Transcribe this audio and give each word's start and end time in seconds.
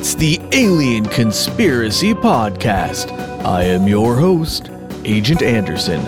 It's 0.00 0.14
the 0.14 0.40
Alien 0.52 1.04
Conspiracy 1.04 2.14
Podcast. 2.14 3.12
I 3.44 3.64
am 3.64 3.86
your 3.86 4.16
host, 4.16 4.70
Agent 5.04 5.42
Anderson. 5.42 6.02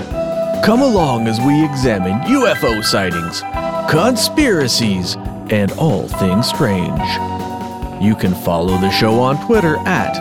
Come 0.64 0.80
along 0.80 1.28
as 1.28 1.38
we 1.42 1.62
examine 1.62 2.18
UFO 2.20 2.82
sightings, 2.82 3.42
conspiracies, 3.90 5.16
and 5.50 5.70
all 5.72 6.08
things 6.08 6.48
strange. 6.48 7.02
You 8.02 8.14
can 8.14 8.34
follow 8.34 8.78
the 8.78 8.90
show 8.92 9.20
on 9.20 9.36
Twitter 9.44 9.76
at 9.80 10.16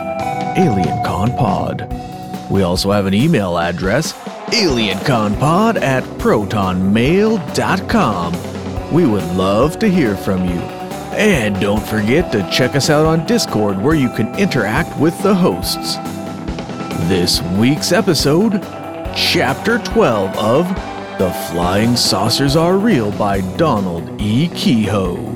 AlienConPod. 0.58 2.50
We 2.50 2.64
also 2.64 2.90
have 2.90 3.06
an 3.06 3.14
email 3.14 3.58
address, 3.58 4.12
alienconpod 4.52 5.80
at 5.80 6.04
protonmail.com. 6.18 8.92
We 8.92 9.06
would 9.06 9.24
love 9.32 9.78
to 9.78 9.88
hear 9.88 10.14
from 10.14 10.44
you. 10.44 10.81
And 11.12 11.60
don't 11.60 11.82
forget 11.82 12.32
to 12.32 12.48
check 12.50 12.74
us 12.74 12.88
out 12.88 13.04
on 13.04 13.26
Discord 13.26 13.80
where 13.80 13.94
you 13.94 14.08
can 14.08 14.34
interact 14.38 14.98
with 14.98 15.20
the 15.22 15.34
hosts. 15.34 15.96
This 17.06 17.42
week's 17.58 17.92
episode, 17.92 18.62
Chapter 19.14 19.78
12 19.78 20.38
of 20.38 20.66
The 21.18 21.30
Flying 21.50 21.96
Saucers 21.96 22.56
Are 22.56 22.78
Real 22.78 23.12
by 23.12 23.42
Donald 23.58 24.18
E. 24.20 24.48
Keyhoe. 24.48 25.30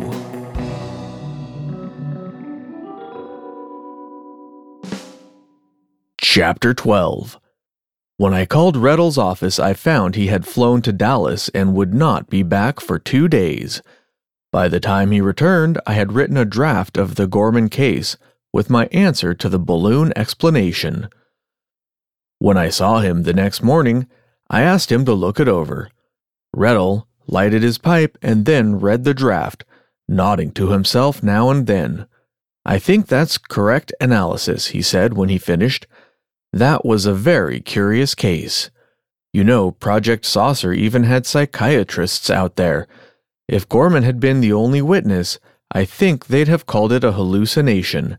Chapter 6.18 6.72
12 6.72 7.38
When 8.16 8.32
I 8.32 8.46
called 8.46 8.78
Reddle's 8.78 9.18
office, 9.18 9.58
I 9.58 9.74
found 9.74 10.14
he 10.14 10.28
had 10.28 10.46
flown 10.46 10.80
to 10.82 10.92
Dallas 10.92 11.50
and 11.50 11.74
would 11.74 11.92
not 11.92 12.30
be 12.30 12.42
back 12.42 12.80
for 12.80 12.98
two 12.98 13.28
days. 13.28 13.82
By 14.56 14.68
the 14.68 14.80
time 14.80 15.10
he 15.10 15.20
returned, 15.20 15.78
I 15.86 15.92
had 15.92 16.14
written 16.14 16.38
a 16.38 16.46
draft 16.46 16.96
of 16.96 17.16
the 17.16 17.26
Gorman 17.26 17.68
case 17.68 18.16
with 18.54 18.70
my 18.70 18.86
answer 18.86 19.34
to 19.34 19.50
the 19.50 19.58
balloon 19.58 20.14
explanation. 20.16 21.10
When 22.38 22.56
I 22.56 22.70
saw 22.70 23.00
him 23.00 23.24
the 23.24 23.34
next 23.34 23.62
morning, 23.62 24.06
I 24.48 24.62
asked 24.62 24.90
him 24.90 25.04
to 25.04 25.12
look 25.12 25.38
it 25.38 25.46
over. 25.46 25.90
Reddle 26.54 27.06
lighted 27.26 27.62
his 27.62 27.76
pipe 27.76 28.16
and 28.22 28.46
then 28.46 28.80
read 28.80 29.04
the 29.04 29.12
draft, 29.12 29.66
nodding 30.08 30.52
to 30.52 30.70
himself 30.70 31.22
now 31.22 31.50
and 31.50 31.66
then. 31.66 32.06
I 32.64 32.78
think 32.78 33.08
that's 33.08 33.36
correct 33.36 33.92
analysis, 34.00 34.68
he 34.68 34.80
said 34.80 35.12
when 35.12 35.28
he 35.28 35.36
finished. 35.36 35.86
That 36.50 36.82
was 36.82 37.04
a 37.04 37.12
very 37.12 37.60
curious 37.60 38.14
case. 38.14 38.70
You 39.34 39.44
know, 39.44 39.72
Project 39.72 40.24
Saucer 40.24 40.72
even 40.72 41.04
had 41.04 41.26
psychiatrists 41.26 42.30
out 42.30 42.56
there 42.56 42.88
if 43.48 43.68
Gorman 43.68 44.02
had 44.02 44.20
been 44.20 44.40
the 44.40 44.52
only 44.52 44.82
witness, 44.82 45.38
I 45.72 45.84
think 45.84 46.26
they'd 46.26 46.48
have 46.48 46.66
called 46.66 46.92
it 46.92 47.04
a 47.04 47.12
hallucination. 47.12 48.18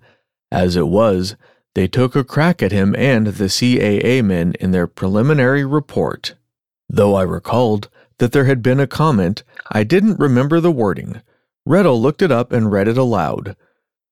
As 0.52 0.76
it 0.76 0.88
was, 0.88 1.36
they 1.76 1.88
took 1.88 2.16
a 2.16 2.24
crack 2.24 2.64
at 2.64 2.72
him 2.72 2.96
and 2.96 3.28
the 3.28 3.46
CAA 3.46 4.24
men 4.24 4.54
in 4.60 4.72
their 4.72 4.88
preliminary 4.88 5.66
report. 5.66 6.36
Though 6.90 7.16
I 7.16 7.24
recalled 7.24 7.90
that 8.20 8.32
there 8.32 8.46
had 8.46 8.62
been 8.62 8.80
a 8.80 8.88
comment, 8.88 9.44
I 9.72 9.84
didn't 9.84 10.20
remember 10.20 10.60
the 10.60 10.72
wording. 10.72 11.22
Reddle 11.66 12.02
looked 12.02 12.22
it 12.22 12.32
up 12.32 12.52
and 12.52 12.72
read 12.72 12.88
it 12.88 12.98
aloud. 12.98 13.56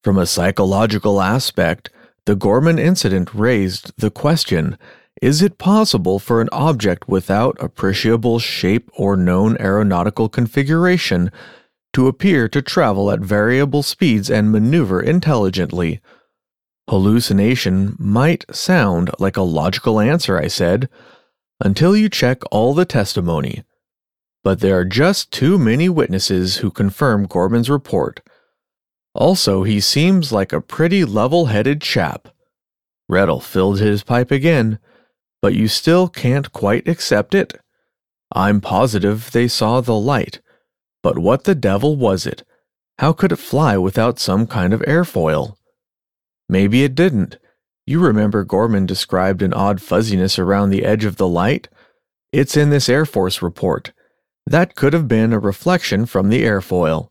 From 0.04 0.18
a 0.18 0.28
psychological 0.28 1.22
aspect, 1.22 1.90
the 2.26 2.36
Gorman 2.36 2.78
incident 2.78 3.34
raised 3.34 3.94
the 3.98 4.12
question 4.12 4.78
is 5.22 5.42
it 5.42 5.58
possible 5.58 6.20
for 6.20 6.42
an 6.42 6.50
object 6.52 7.08
without 7.08 7.56
appreciable 7.62 8.40
shape 8.40 8.90
or 8.94 9.16
known 9.16 9.56
aeronautical 9.60 10.28
configuration 10.28 11.32
to 11.94 12.08
appear 12.08 12.50
to 12.50 12.62
travel 12.62 13.10
at 13.10 13.22
variable 13.22 13.82
speeds 13.82 14.30
and 14.30 14.52
maneuver 14.52 15.02
intelligently? 15.02 16.02
Hallucination 16.90 17.96
might 17.98 18.44
sound 18.54 19.10
like 19.18 19.38
a 19.38 19.42
logical 19.42 20.02
answer, 20.02 20.38
I 20.38 20.48
said, 20.48 20.90
until 21.62 21.96
you 21.96 22.10
check 22.10 22.42
all 22.52 22.74
the 22.74 22.86
testimony. 22.86 23.64
But 24.44 24.60
there 24.60 24.78
are 24.78 24.86
just 24.86 25.32
too 25.32 25.58
many 25.58 25.88
witnesses 25.88 26.58
who 26.58 26.70
confirm 26.70 27.26
Gorman's 27.26 27.70
report. 27.70 28.20
Also, 29.16 29.64
he 29.64 29.80
seems 29.80 30.34
like 30.34 30.52
a 30.52 30.62
pretty 30.62 31.06
level 31.06 31.46
headed 31.46 31.82
chap. 31.82 32.28
Reddle 33.08 33.40
filled 33.40 33.80
his 33.80 34.04
pipe 34.04 34.30
again 34.30 34.78
but 35.46 35.54
you 35.54 35.68
still 35.68 36.08
can't 36.08 36.52
quite 36.52 36.88
accept 36.88 37.36
it? 37.36 37.54
I'm 38.34 38.60
positive 38.60 39.30
they 39.30 39.48
saw 39.48 39.80
the 39.80 39.94
light. 39.94 40.42
But 41.04 41.20
what 41.20 41.44
the 41.44 41.54
devil 41.54 41.96
was 41.96 42.26
it? 42.26 42.44
How 42.98 43.14
could 43.14 43.32
it 43.32 43.36
fly 43.36 43.78
without 43.78 44.18
some 44.18 44.48
kind 44.48 44.74
of 44.74 44.82
airfoil? 44.88 45.56
Maybe 46.50 46.84
it 46.84 46.96
didn't. 46.96 47.38
You 47.86 48.00
remember 48.00 48.44
Gorman 48.44 48.88
described 48.88 49.44
an 49.44 49.54
odd 49.54 49.84
fuzziness 49.84 50.40
around 50.40 50.72
the 50.72 50.84
edge 50.84 51.06
of 51.06 51.18
the 51.18 51.28
light? 51.28 51.68
It's 52.32 52.58
in 52.58 52.72
this 52.72 52.90
Air 52.90 53.06
Force 53.06 53.44
report. 53.44 53.94
That 54.48 54.74
could 54.74 54.94
have 54.94 55.08
been 55.08 55.32
a 55.32 55.38
reflection 55.38 56.08
from 56.08 56.30
the 56.30 56.42
airfoil. 56.42 57.10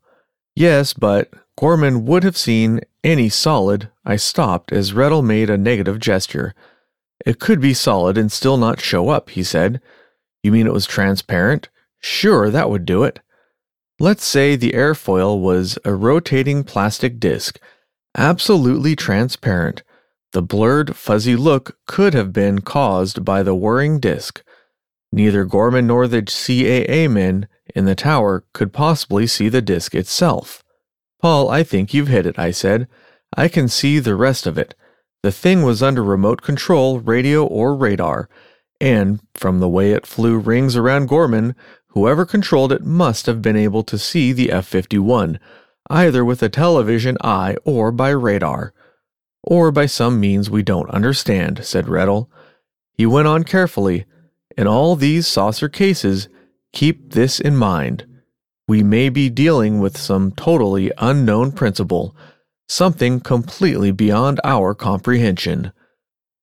Yes, 0.56 0.92
but 0.92 1.32
Gorman 1.56 2.04
would 2.04 2.24
have 2.24 2.36
seen 2.36 2.80
any 3.04 3.28
solid. 3.28 3.92
I 4.04 4.16
stopped 4.16 4.72
as 4.72 4.92
Reddle 4.92 5.22
made 5.22 5.50
a 5.50 5.56
negative 5.56 6.00
gesture. 6.00 6.52
It 7.24 7.40
could 7.40 7.60
be 7.60 7.74
solid 7.74 8.18
and 8.18 8.30
still 8.30 8.56
not 8.56 8.80
show 8.80 9.08
up, 9.08 9.30
he 9.30 9.42
said. 9.42 9.80
You 10.42 10.52
mean 10.52 10.66
it 10.66 10.72
was 10.72 10.86
transparent? 10.86 11.68
Sure, 12.00 12.50
that 12.50 12.68
would 12.68 12.84
do 12.84 13.02
it. 13.02 13.20
Let's 13.98 14.24
say 14.24 14.56
the 14.56 14.72
airfoil 14.72 15.40
was 15.40 15.78
a 15.84 15.94
rotating 15.94 16.64
plastic 16.64 17.18
disc, 17.18 17.58
absolutely 18.16 18.94
transparent. 18.96 19.82
The 20.32 20.42
blurred, 20.42 20.96
fuzzy 20.96 21.36
look 21.36 21.78
could 21.86 22.12
have 22.12 22.32
been 22.32 22.60
caused 22.60 23.24
by 23.24 23.42
the 23.42 23.54
whirring 23.54 24.00
disc. 24.00 24.42
Neither 25.12 25.44
Gorman 25.44 25.86
nor 25.86 26.08
the 26.08 26.22
CAA 26.22 27.08
men 27.08 27.46
in 27.74 27.84
the 27.84 27.94
tower 27.94 28.44
could 28.52 28.72
possibly 28.72 29.28
see 29.28 29.48
the 29.48 29.62
disc 29.62 29.94
itself. 29.94 30.64
Paul, 31.22 31.48
I 31.48 31.62
think 31.62 31.94
you've 31.94 32.08
hit 32.08 32.26
it, 32.26 32.38
I 32.38 32.50
said. 32.50 32.88
I 33.36 33.48
can 33.48 33.68
see 33.68 34.00
the 34.00 34.16
rest 34.16 34.46
of 34.46 34.58
it. 34.58 34.74
The 35.24 35.32
thing 35.32 35.62
was 35.62 35.82
under 35.82 36.04
remote 36.04 36.42
control, 36.42 37.00
radio, 37.00 37.46
or 37.46 37.74
radar, 37.74 38.28
and, 38.78 39.20
from 39.32 39.58
the 39.58 39.70
way 39.70 39.92
it 39.92 40.06
flew 40.06 40.36
rings 40.36 40.76
around 40.76 41.08
Gorman, 41.08 41.56
whoever 41.86 42.26
controlled 42.26 42.72
it 42.72 42.84
must 42.84 43.24
have 43.24 43.40
been 43.40 43.56
able 43.56 43.82
to 43.84 43.96
see 43.96 44.34
the 44.34 44.52
F 44.52 44.66
51, 44.66 45.40
either 45.88 46.26
with 46.26 46.42
a 46.42 46.50
television 46.50 47.16
eye 47.22 47.56
or 47.64 47.90
by 47.90 48.10
radar. 48.10 48.74
Or 49.42 49.72
by 49.72 49.86
some 49.86 50.20
means 50.20 50.50
we 50.50 50.62
don't 50.62 50.90
understand, 50.90 51.64
said 51.64 51.88
Reddle. 51.88 52.30
He 52.92 53.06
went 53.06 53.26
on 53.26 53.44
carefully. 53.44 54.04
In 54.58 54.66
all 54.66 54.94
these 54.94 55.26
saucer 55.26 55.70
cases, 55.70 56.28
keep 56.74 57.14
this 57.14 57.40
in 57.40 57.56
mind. 57.56 58.04
We 58.68 58.82
may 58.82 59.08
be 59.08 59.30
dealing 59.30 59.80
with 59.80 59.96
some 59.96 60.32
totally 60.32 60.92
unknown 60.98 61.52
principle 61.52 62.14
something 62.74 63.20
completely 63.20 63.92
beyond 63.92 64.40
our 64.42 64.74
comprehension. 64.74 65.72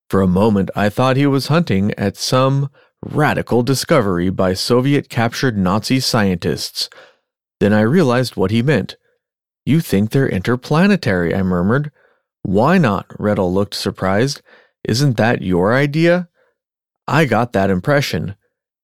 For 0.09 0.21
a 0.21 0.27
moment, 0.27 0.69
I 0.75 0.89
thought 0.89 1.17
he 1.17 1.27
was 1.27 1.47
hunting 1.47 1.93
at 1.97 2.17
some 2.17 2.69
radical 3.03 3.63
discovery 3.63 4.29
by 4.29 4.53
Soviet 4.53 5.09
captured 5.09 5.57
Nazi 5.57 5.99
scientists. 5.99 6.89
Then 7.59 7.73
I 7.73 7.81
realized 7.81 8.35
what 8.35 8.51
he 8.51 8.61
meant. 8.61 8.95
You 9.65 9.81
think 9.81 10.09
they're 10.09 10.27
interplanetary, 10.27 11.35
I 11.35 11.43
murmured. 11.43 11.91
Why 12.43 12.77
not? 12.77 13.07
Reddle 13.19 13.53
looked 13.53 13.75
surprised. 13.75 14.41
Isn't 14.83 15.17
that 15.17 15.41
your 15.41 15.73
idea? 15.73 16.29
I 17.07 17.25
got 17.25 17.53
that 17.53 17.69
impression. 17.69 18.35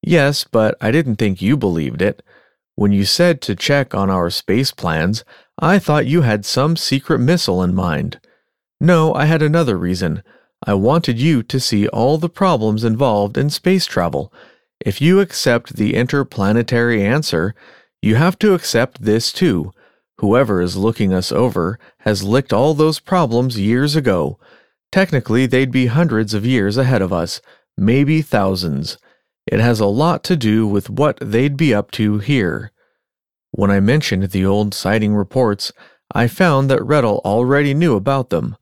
Yes, 0.02 0.44
but 0.44 0.76
I 0.82 0.92
didn't 0.92 1.16
think 1.16 1.42
you 1.42 1.58
believed 1.58 2.02
it. 2.02 2.22
When 2.76 2.92
you 2.92 3.06
said 3.06 3.42
to 3.42 3.56
check 3.56 3.96
on 3.96 4.10
our 4.10 4.30
space 4.30 4.72
plans, 4.72 5.24
I 5.60 5.80
thought 5.80 6.06
you 6.06 6.22
had 6.22 6.46
some 6.46 6.76
secret 6.76 7.20
missile 7.20 7.64
in 7.64 7.74
mind. 7.74 8.20
No, 8.80 9.14
I 9.16 9.26
had 9.26 9.42
another 9.42 9.76
reason. 9.78 10.22
I 10.66 10.76
wanted 10.76 11.20
you 11.20 11.42
to 11.44 11.60
see 11.60 11.88
all 11.88 12.18
the 12.18 12.30
problems 12.30 12.84
involved 12.84 13.38
in 13.38 13.50
space 13.50 13.86
travel. 13.88 14.32
If 14.80 15.02
you 15.02 15.20
accept 15.20 15.76
the 15.76 15.96
interplanetary 15.96 17.04
answer, 17.04 17.56
you 18.02 18.16
have 18.16 18.38
to 18.40 18.54
accept 18.54 19.02
this 19.02 19.34
too. 19.34 19.72
Whoever 20.20 20.62
is 20.62 20.78
looking 20.78 21.12
us 21.12 21.32
over 21.32 21.80
has 22.00 22.24
licked 22.24 22.54
all 22.54 22.74
those 22.74 23.00
problems 23.00 23.60
years 23.60 23.96
ago. 23.96 24.40
Technically, 24.92 25.48
they'd 25.48 25.72
be 25.72 25.88
hundreds 25.88 26.34
of 26.34 26.46
years 26.46 26.78
ahead 26.78 27.02
of 27.02 27.12
us, 27.12 27.42
maybe 27.76 28.22
thousands. 28.22 28.98
It 29.48 29.60
has 29.60 29.80
a 29.80 29.88
lot 29.88 30.24
to 30.26 30.36
do 30.36 30.68
with 30.68 30.90
what 30.90 31.18
they'd 31.20 31.58
be 31.58 31.74
up 31.74 31.90
to 31.92 32.20
here. 32.20 32.72
When 33.58 33.72
I 33.72 33.80
mentioned 33.80 34.30
the 34.30 34.46
old 34.46 34.76
sighting 34.76 35.16
reports, 35.16 35.72
I 36.14 36.28
found 36.28 36.70
that 36.70 36.86
Reddle 36.86 37.22
already 37.26 37.74
knew 37.74 37.96
about 37.96 38.30
them. 38.30 38.56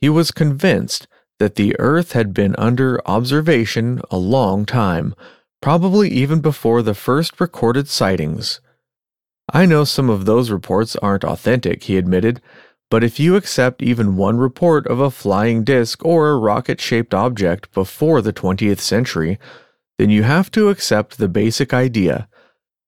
He 0.00 0.08
was 0.08 0.30
convinced 0.30 1.06
that 1.38 1.56
the 1.56 1.78
Earth 1.78 2.12
had 2.12 2.32
been 2.32 2.56
under 2.56 3.06
observation 3.06 4.00
a 4.10 4.16
long 4.16 4.64
time, 4.64 5.14
probably 5.60 6.08
even 6.08 6.40
before 6.40 6.80
the 6.80 6.94
first 6.94 7.38
recorded 7.38 7.86
sightings. 7.86 8.62
I 9.52 9.66
know 9.66 9.84
some 9.84 10.08
of 10.08 10.24
those 10.24 10.50
reports 10.50 10.96
aren't 10.96 11.22
authentic, 11.22 11.82
he 11.82 11.98
admitted, 11.98 12.40
But 12.90 13.04
if 13.04 13.20
you 13.20 13.36
accept 13.36 13.82
even 13.82 14.16
one 14.16 14.38
report 14.38 14.86
of 14.86 15.00
a 15.00 15.10
flying 15.10 15.64
disc 15.64 16.02
or 16.02 16.30
a 16.30 16.38
rocket 16.38 16.80
shaped 16.80 17.12
object 17.12 17.70
before 17.74 18.22
the 18.22 18.32
20th 18.32 18.80
century, 18.80 19.38
then 19.98 20.08
you 20.08 20.22
have 20.22 20.50
to 20.52 20.70
accept 20.70 21.18
the 21.18 21.28
basic 21.28 21.74
idea. 21.74 22.26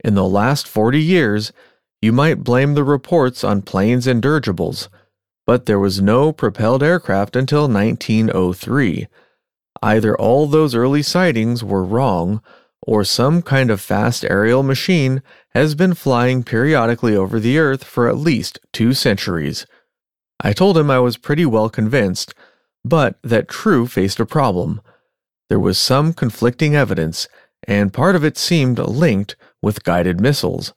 In 0.04 0.14
the 0.14 0.25
last 0.25 0.66
40 0.66 1.00
years, 1.00 1.52
you 2.00 2.12
might 2.12 2.43
blame 2.43 2.75
the 2.75 2.84
reports 2.84 3.44
on 3.44 3.62
planes 3.62 4.06
and 4.06 4.20
dirigibles, 4.20 4.88
but 5.46 5.66
there 5.66 5.78
was 5.78 6.02
no 6.02 6.32
propelled 6.32 6.82
aircraft 6.82 7.37
until 7.37 7.69
1903. 7.69 9.06
Either 9.82 10.16
all 10.16 10.46
those 10.46 10.75
early 10.75 11.02
sightings 11.02 11.62
were 11.62 11.84
wrong, 11.84 12.43
or 12.82 13.04
some 13.04 13.43
kind 13.43 13.70
of 13.70 13.81
fast 13.81 14.25
aerial 14.25 14.62
machine 14.62 15.22
has 15.50 15.75
been 15.76 15.94
flying 15.94 16.43
periodically 16.43 17.14
over 17.14 17.38
the 17.38 17.58
Earth 17.58 17.84
for 17.84 18.08
at 18.08 18.16
least 18.16 18.58
two 18.72 18.93
centuries. 18.93 19.66
I 20.40 20.52
told 20.52 20.76
him 20.76 20.90
I 20.90 20.98
was 20.98 21.16
pretty 21.16 21.46
well 21.46 21.70
convinced, 21.70 22.34
but 22.84 23.16
that 23.22 23.48
True 23.48 23.87
faced 23.87 24.19
a 24.19 24.26
problem. 24.26 24.81
There 25.48 25.60
was 25.60 25.78
some 25.78 26.12
conflicting 26.12 26.75
evidence, 26.75 27.28
and 27.69 27.93
part 27.93 28.16
of 28.16 28.25
it 28.25 28.37
seemed 28.37 28.78
linked 28.78 29.37
with 29.62 29.84
guided 29.84 30.20
missiles. 30.20 30.74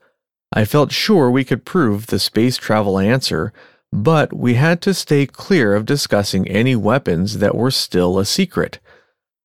I 0.53 0.63
felt 0.63 0.91
sure 0.91 1.29
we 1.29 1.43
could 1.43 1.65
prove 1.65 2.07
the 2.07 2.19
space 2.19 2.55
travel 2.55 2.99
answer, 2.99 3.51
but 3.91 4.31
we 4.33 4.53
had 4.53 4.81
to 4.83 4.93
stay 4.93 5.25
clear 5.25 5.75
of 5.75 5.85
discussing 5.85 6.47
any 6.47 6.75
weapons 6.75 7.39
that 7.39 7.55
were 7.55 7.71
still 7.71 8.19
a 8.19 8.25
secret. 8.25 8.79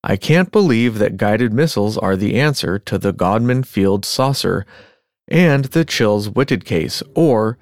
I 0.02 0.16
can't 0.16 0.52
believe 0.52 0.98
that 0.98 1.16
guided 1.16 1.52
missiles 1.52 1.98
are 1.98 2.16
the 2.16 2.38
answer 2.38 2.78
to 2.78 2.98
the 2.98 3.12
Godman 3.12 3.64
Field 3.64 4.04
saucer 4.04 4.64
and 5.28 5.66
the 5.66 5.84
Chiles 5.84 6.28
Whitted 6.28 6.64
case 6.64 7.02
or 7.14 7.58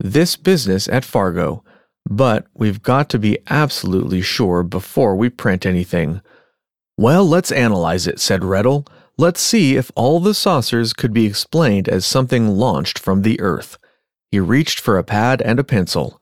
this 0.00 0.36
business 0.36 0.88
at 0.88 1.04
Fargo, 1.04 1.62
but 2.08 2.46
we've 2.54 2.82
got 2.82 3.08
to 3.10 3.18
be 3.18 3.38
absolutely 3.48 4.20
sure 4.22 4.62
before 4.62 5.14
we 5.14 5.28
print 5.28 5.64
anything. 5.64 6.20
Well, 6.96 7.24
let's 7.24 7.52
analyze 7.52 8.06
it, 8.06 8.20
said 8.20 8.42
Rettel. 8.42 8.86
Let's 9.16 9.40
see 9.40 9.76
if 9.76 9.92
all 9.94 10.18
the 10.18 10.34
saucers 10.34 10.92
could 10.92 11.12
be 11.12 11.26
explained 11.26 11.88
as 11.88 12.04
something 12.04 12.48
launched 12.48 12.98
from 12.98 13.22
the 13.22 13.40
Earth. 13.40 13.78
He 14.32 14.40
reached 14.40 14.80
for 14.80 14.98
a 14.98 15.04
pad 15.04 15.40
and 15.42 15.60
a 15.60 15.64
pencil. 15.64 16.20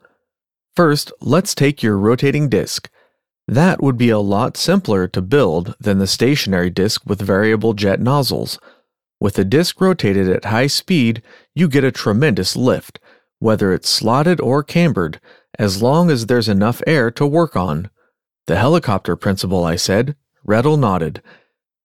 First, 0.76 1.10
let's 1.20 1.54
take 1.54 1.82
your 1.82 1.96
rotating 1.96 2.50
disc. 2.50 2.90
That 3.48 3.82
would 3.82 3.96
be 3.96 4.10
a 4.10 4.18
lot 4.18 4.58
simpler 4.58 5.08
to 5.08 5.22
build 5.22 5.74
than 5.80 5.98
the 5.98 6.06
stationary 6.06 6.68
disc 6.68 7.02
with 7.06 7.22
variable 7.22 7.72
jet 7.72 7.98
nozzles. 7.98 8.58
With 9.18 9.38
a 9.38 9.44
disc 9.44 9.80
rotated 9.80 10.28
at 10.28 10.44
high 10.44 10.66
speed, 10.66 11.22
you 11.54 11.68
get 11.68 11.84
a 11.84 11.92
tremendous 11.92 12.56
lift, 12.56 12.98
whether 13.38 13.72
it's 13.72 13.88
slotted 13.88 14.38
or 14.40 14.62
cambered, 14.62 15.18
as 15.58 15.80
long 15.82 16.10
as 16.10 16.26
there's 16.26 16.48
enough 16.48 16.82
air 16.86 17.10
to 17.12 17.26
work 17.26 17.56
on. 17.56 17.88
The 18.48 18.56
helicopter 18.56 19.16
principle, 19.16 19.64
I 19.64 19.76
said. 19.76 20.14
Rettel 20.46 20.78
nodded. 20.78 21.22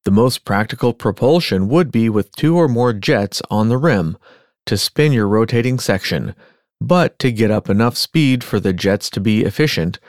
The 0.07 0.11
most 0.11 0.45
practical 0.45 0.93
propulsion 0.93 1.67
would 1.67 1.91
be 1.91 2.07
with 2.07 2.33
two 2.37 2.55
or 2.55 2.69
more 2.69 2.93
jets 2.93 3.41
on 3.51 3.67
the 3.67 3.77
rim 3.77 4.17
to 4.65 4.77
spin 4.77 5.11
your 5.11 5.27
rotating 5.27 5.79
section, 5.79 6.33
but 6.79 7.19
to 7.19 7.29
get 7.29 7.51
up 7.51 7.69
enough 7.69 7.97
speed 7.97 8.41
for 8.41 8.57
the 8.57 8.71
jets 8.71 9.09
to 9.09 9.19
be 9.19 9.43
efficient, 9.43 9.99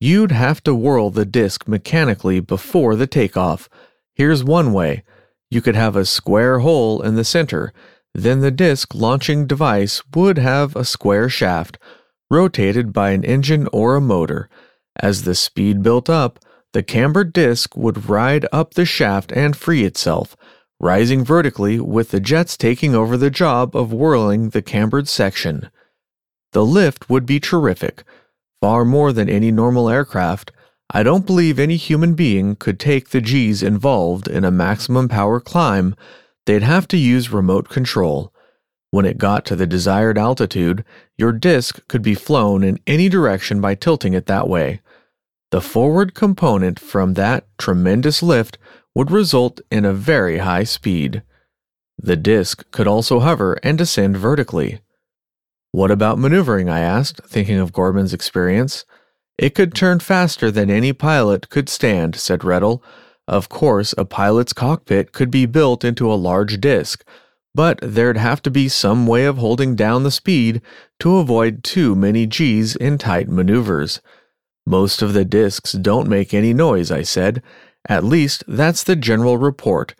you'd 0.00 0.32
have 0.32 0.60
to 0.64 0.74
whirl 0.74 1.10
the 1.10 1.24
disc 1.24 1.68
mechanically 1.68 2.40
before 2.40 2.96
the 2.96 3.06
takeoff. 3.06 3.68
Here's 4.16 4.42
one 4.42 4.72
way 4.72 5.04
you 5.52 5.62
could 5.62 5.76
have 5.76 5.94
a 5.94 6.04
square 6.04 6.58
hole 6.58 7.00
in 7.00 7.14
the 7.14 7.22
center, 7.22 7.72
then 8.12 8.40
the 8.40 8.50
disc 8.50 8.92
launching 8.92 9.46
device 9.46 10.02
would 10.16 10.36
have 10.36 10.74
a 10.74 10.84
square 10.84 11.28
shaft 11.28 11.78
rotated 12.28 12.92
by 12.92 13.10
an 13.10 13.22
engine 13.22 13.68
or 13.72 13.94
a 13.94 14.00
motor. 14.00 14.48
As 14.96 15.22
the 15.22 15.36
speed 15.36 15.80
built 15.80 16.10
up, 16.10 16.40
the 16.74 16.82
cambered 16.82 17.32
disc 17.32 17.76
would 17.76 18.08
ride 18.08 18.44
up 18.52 18.74
the 18.74 18.84
shaft 18.84 19.30
and 19.30 19.56
free 19.56 19.84
itself, 19.84 20.36
rising 20.80 21.24
vertically 21.24 21.78
with 21.78 22.10
the 22.10 22.18
jets 22.18 22.56
taking 22.56 22.96
over 22.96 23.16
the 23.16 23.30
job 23.30 23.76
of 23.76 23.92
whirling 23.92 24.48
the 24.48 24.60
cambered 24.60 25.06
section. 25.06 25.70
The 26.50 26.64
lift 26.66 27.08
would 27.08 27.26
be 27.26 27.38
terrific, 27.38 28.02
far 28.60 28.84
more 28.84 29.12
than 29.12 29.28
any 29.28 29.52
normal 29.52 29.88
aircraft. 29.88 30.50
I 30.90 31.04
don't 31.04 31.24
believe 31.24 31.60
any 31.60 31.76
human 31.76 32.14
being 32.14 32.56
could 32.56 32.80
take 32.80 33.10
the 33.10 33.20
G's 33.20 33.62
involved 33.62 34.26
in 34.26 34.44
a 34.44 34.50
maximum 34.50 35.08
power 35.08 35.38
climb. 35.38 35.94
They'd 36.44 36.64
have 36.64 36.88
to 36.88 36.96
use 36.96 37.30
remote 37.30 37.68
control. 37.68 38.32
When 38.90 39.06
it 39.06 39.16
got 39.16 39.44
to 39.46 39.54
the 39.54 39.66
desired 39.66 40.18
altitude, 40.18 40.84
your 41.16 41.30
disk 41.30 41.86
could 41.86 42.02
be 42.02 42.16
flown 42.16 42.64
in 42.64 42.80
any 42.84 43.08
direction 43.08 43.60
by 43.60 43.76
tilting 43.76 44.12
it 44.12 44.26
that 44.26 44.48
way. 44.48 44.80
The 45.54 45.60
forward 45.60 46.14
component 46.14 46.80
from 46.80 47.14
that 47.14 47.46
tremendous 47.58 48.24
lift 48.24 48.58
would 48.92 49.12
result 49.12 49.60
in 49.70 49.84
a 49.84 49.92
very 49.92 50.38
high 50.38 50.64
speed. 50.64 51.22
The 51.96 52.16
disk 52.16 52.68
could 52.72 52.88
also 52.88 53.20
hover 53.20 53.56
and 53.62 53.78
descend 53.78 54.16
vertically. 54.16 54.80
What 55.70 55.92
about 55.92 56.18
maneuvering? 56.18 56.68
I 56.68 56.80
asked, 56.80 57.20
thinking 57.28 57.60
of 57.60 57.72
Gorman's 57.72 58.12
experience. 58.12 58.84
It 59.38 59.54
could 59.54 59.76
turn 59.76 60.00
faster 60.00 60.50
than 60.50 60.70
any 60.70 60.92
pilot 60.92 61.50
could 61.50 61.68
stand, 61.68 62.16
said 62.16 62.40
Rettel. 62.40 62.82
Of 63.28 63.48
course, 63.48 63.94
a 63.96 64.04
pilot's 64.04 64.52
cockpit 64.52 65.12
could 65.12 65.30
be 65.30 65.46
built 65.46 65.84
into 65.84 66.12
a 66.12 66.18
large 66.18 66.60
disk, 66.60 67.04
but 67.54 67.78
there'd 67.80 68.16
have 68.16 68.42
to 68.42 68.50
be 68.50 68.68
some 68.68 69.06
way 69.06 69.24
of 69.24 69.38
holding 69.38 69.76
down 69.76 70.02
the 70.02 70.10
speed 70.10 70.62
to 70.98 71.18
avoid 71.18 71.62
too 71.62 71.94
many 71.94 72.26
G's 72.26 72.74
in 72.74 72.98
tight 72.98 73.28
maneuvers. 73.28 74.00
Most 74.66 75.02
of 75.02 75.12
the 75.12 75.24
discs 75.24 75.72
don't 75.72 76.08
make 76.08 76.32
any 76.32 76.54
noise, 76.54 76.90
I 76.90 77.02
said. 77.02 77.42
At 77.88 78.04
least 78.04 78.44
that's 78.48 78.82
the 78.82 78.96
general 78.96 79.36
report. 79.36 79.94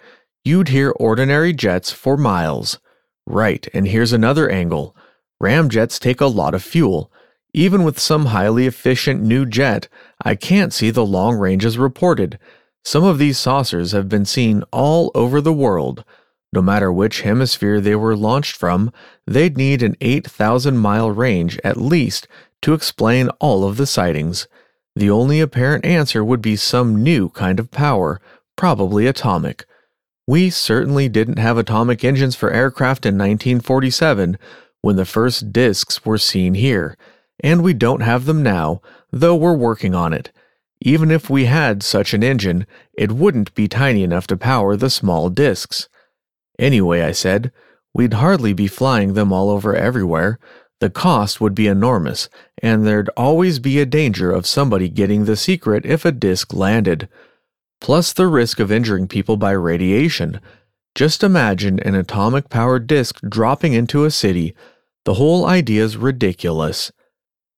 You'd 0.44 0.68
hear 0.68 0.90
ordinary 0.96 1.52
jets 1.52 1.90
for 1.92 2.16
miles. 2.16 2.78
Right, 3.26 3.68
and 3.74 3.88
here's 3.88 4.12
another 4.12 4.50
angle. 4.50 4.96
Ramjets 5.42 5.98
take 5.98 6.20
a 6.20 6.26
lot 6.26 6.54
of 6.54 6.62
fuel. 6.62 7.10
Even 7.52 7.84
with 7.84 7.98
some 7.98 8.26
highly 8.26 8.66
efficient 8.66 9.22
new 9.22 9.46
jet, 9.46 9.88
I 10.24 10.34
can't 10.34 10.72
see 10.72 10.90
the 10.90 11.06
long 11.06 11.36
ranges 11.36 11.78
reported. 11.78 12.38
Some 12.84 13.04
of 13.04 13.18
these 13.18 13.38
saucers 13.38 13.92
have 13.92 14.08
been 14.08 14.24
seen 14.24 14.64
all 14.72 15.10
over 15.14 15.40
the 15.40 15.52
world. 15.52 16.04
No 16.52 16.62
matter 16.62 16.92
which 16.92 17.22
hemisphere 17.22 17.80
they 17.80 17.94
were 17.94 18.16
launched 18.16 18.56
from, 18.56 18.92
they'd 19.26 19.56
need 19.56 19.82
an 19.82 19.96
8,000 20.00 20.76
mile 20.78 21.10
range 21.10 21.58
at 21.64 21.76
least 21.76 22.28
to 22.62 22.74
explain 22.74 23.28
all 23.40 23.64
of 23.66 23.76
the 23.76 23.86
sightings. 23.86 24.46
The 24.96 25.10
only 25.10 25.40
apparent 25.40 25.84
answer 25.84 26.24
would 26.24 26.40
be 26.40 26.56
some 26.56 27.02
new 27.02 27.28
kind 27.30 27.58
of 27.58 27.70
power, 27.70 28.20
probably 28.56 29.06
atomic. 29.06 29.64
We 30.26 30.50
certainly 30.50 31.08
didn't 31.08 31.38
have 31.38 31.58
atomic 31.58 32.04
engines 32.04 32.36
for 32.36 32.50
aircraft 32.50 33.04
in 33.04 33.14
1947 33.14 34.38
when 34.80 34.96
the 34.96 35.04
first 35.04 35.52
discs 35.52 36.04
were 36.04 36.18
seen 36.18 36.54
here, 36.54 36.96
and 37.40 37.62
we 37.62 37.74
don't 37.74 38.02
have 38.02 38.24
them 38.24 38.42
now, 38.42 38.80
though 39.10 39.34
we're 39.34 39.56
working 39.56 39.94
on 39.94 40.12
it. 40.12 40.30
Even 40.80 41.10
if 41.10 41.28
we 41.28 41.46
had 41.46 41.82
such 41.82 42.14
an 42.14 42.22
engine, 42.22 42.66
it 42.92 43.12
wouldn't 43.12 43.54
be 43.54 43.66
tiny 43.66 44.02
enough 44.02 44.26
to 44.28 44.36
power 44.36 44.76
the 44.76 44.90
small 44.90 45.28
discs. 45.28 45.88
Anyway, 46.58 47.00
I 47.02 47.12
said, 47.12 47.50
we'd 47.94 48.14
hardly 48.14 48.52
be 48.52 48.66
flying 48.68 49.14
them 49.14 49.32
all 49.32 49.50
over 49.50 49.74
everywhere, 49.74 50.38
the 50.84 50.90
cost 50.90 51.40
would 51.40 51.54
be 51.54 51.66
enormous, 51.66 52.28
and 52.62 52.86
there'd 52.86 53.08
always 53.16 53.58
be 53.58 53.80
a 53.80 53.86
danger 53.86 54.30
of 54.30 54.46
somebody 54.46 54.86
getting 54.86 55.24
the 55.24 55.34
secret 55.34 55.86
if 55.86 56.04
a 56.04 56.12
disk 56.12 56.52
landed. 56.52 57.08
Plus 57.80 58.12
the 58.12 58.26
risk 58.26 58.60
of 58.60 58.70
injuring 58.70 59.08
people 59.08 59.38
by 59.38 59.52
radiation. 59.52 60.42
Just 60.94 61.24
imagine 61.24 61.80
an 61.80 61.94
atomic 61.94 62.50
powered 62.50 62.86
disk 62.86 63.18
dropping 63.26 63.72
into 63.72 64.04
a 64.04 64.10
city. 64.10 64.54
The 65.06 65.14
whole 65.14 65.46
idea's 65.46 65.96
ridiculous. 65.96 66.92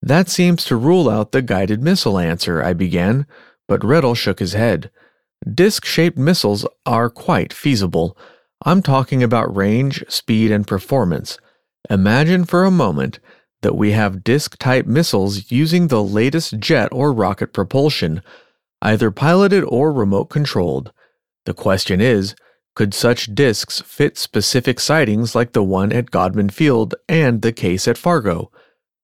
That 0.00 0.28
seems 0.28 0.64
to 0.66 0.76
rule 0.76 1.10
out 1.10 1.32
the 1.32 1.42
guided 1.42 1.82
missile 1.82 2.20
answer, 2.20 2.62
I 2.62 2.74
began, 2.74 3.26
but 3.66 3.82
Riddle 3.82 4.14
shook 4.14 4.38
his 4.38 4.52
head. 4.52 4.88
Disc 5.52 5.84
shaped 5.84 6.16
missiles 6.16 6.64
are 6.86 7.10
quite 7.10 7.52
feasible. 7.52 8.16
I'm 8.64 8.82
talking 8.82 9.24
about 9.24 9.56
range, 9.56 10.04
speed, 10.06 10.52
and 10.52 10.64
performance. 10.64 11.38
Imagine 11.88 12.44
for 12.44 12.64
a 12.64 12.70
moment 12.70 13.20
that 13.62 13.76
we 13.76 13.92
have 13.92 14.24
disk 14.24 14.58
type 14.58 14.86
missiles 14.86 15.50
using 15.50 15.88
the 15.88 16.02
latest 16.02 16.58
jet 16.58 16.88
or 16.92 17.12
rocket 17.12 17.52
propulsion, 17.52 18.22
either 18.82 19.10
piloted 19.10 19.64
or 19.64 19.92
remote 19.92 20.26
controlled. 20.26 20.92
The 21.44 21.54
question 21.54 22.00
is 22.00 22.34
could 22.74 22.92
such 22.92 23.34
disks 23.34 23.80
fit 23.80 24.18
specific 24.18 24.78
sightings 24.78 25.34
like 25.34 25.52
the 25.52 25.62
one 25.62 25.92
at 25.92 26.10
Godman 26.10 26.50
Field 26.50 26.94
and 27.08 27.40
the 27.40 27.52
case 27.52 27.88
at 27.88 27.96
Fargo? 27.96 28.50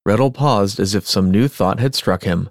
Rettel 0.07 0.35
paused 0.35 0.79
as 0.79 0.95
if 0.95 1.07
some 1.09 1.31
new 1.31 1.49
thought 1.49 1.81
had 1.81 1.95
struck 1.95 2.25
him. 2.25 2.51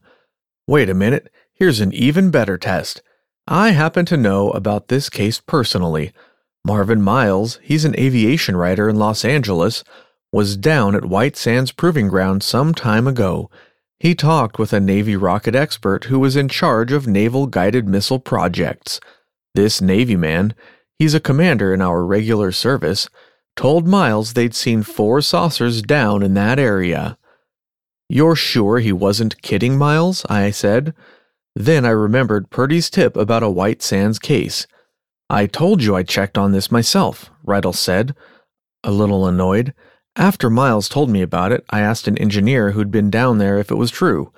Wait 0.68 0.90
a 0.90 0.96
minute, 0.96 1.32
here's 1.54 1.80
an 1.80 1.94
even 1.94 2.32
better 2.32 2.58
test. 2.58 3.04
I 3.48 3.70
happen 3.70 4.06
to 4.08 4.18
know 4.18 4.50
about 4.52 4.88
this 4.88 5.10
case 5.10 5.40
personally. 5.40 6.12
Marvin 6.66 7.02
Miles, 7.02 7.60
he's 7.62 7.86
an 7.86 8.00
aviation 8.00 8.56
writer 8.56 8.90
in 8.90 8.96
Los 8.96 9.24
Angeles, 9.24 9.84
was 10.32 10.56
down 10.56 10.96
at 10.96 11.06
White 11.06 11.36
Sands 11.36 11.72
Proving 11.72 12.08
Ground 12.08 12.42
some 12.42 12.74
time 12.74 13.08
ago. 13.08 13.50
He 14.00 14.16
talked 14.16 14.58
with 14.58 14.74
a 14.74 14.80
Navy 14.80 15.16
rocket 15.16 15.56
expert 15.56 16.06
who 16.06 16.20
was 16.20 16.36
in 16.36 16.48
charge 16.48 16.92
of 16.92 17.06
naval 17.06 17.48
guided 17.48 17.88
missile 17.88 18.20
projects. 18.20 19.00
This 19.54 19.82
Navy 19.82 20.16
man, 20.16 20.56
he's 20.98 21.14
a 21.14 21.20
commander 21.20 21.74
in 21.74 21.82
our 21.82 22.06
regular 22.06 22.52
service, 22.52 23.10
told 23.56 23.88
Miles 23.88 24.34
they'd 24.34 24.56
seen 24.56 24.84
four 24.84 25.22
saucers 25.22 25.82
down 25.82 26.24
in 26.24 26.34
that 26.36 26.58
area. 26.58 27.18
You're 28.08 28.36
sure 28.36 28.80
he 28.80 28.92
wasn't 28.92 29.42
kidding, 29.42 29.78
Miles? 29.78 30.26
I 30.30 30.52
said. 30.52 30.94
Then 31.56 31.86
I 31.86 31.90
remembered 31.90 32.50
Purdy's 32.50 32.90
tip 32.90 33.18
about 33.18 33.44
a 33.44 33.50
White 33.50 33.82
Sands 33.82 34.20
case. 34.20 34.66
I 35.30 35.46
told 35.46 35.84
you 35.84 35.96
I 35.96 36.04
checked 36.04 36.38
on 36.38 36.54
this 36.54 36.72
myself, 36.72 37.30
Rettel 37.46 37.76
said, 37.76 38.16
a 38.84 38.92
little 38.92 39.28
annoyed. 39.28 39.74
After 40.16 40.50
Miles 40.50 40.90
told 40.90 41.10
me 41.10 41.22
about 41.22 41.52
it, 41.52 41.64
I 41.70 41.80
asked 41.80 42.08
an 42.08 42.18
engineer 42.18 42.72
who'd 42.72 42.92
been 42.92 43.10
down 43.10 43.38
there 43.38 43.58
if 43.60 43.72
it 43.72 43.76
was 43.76 43.92
true. 43.92 44.34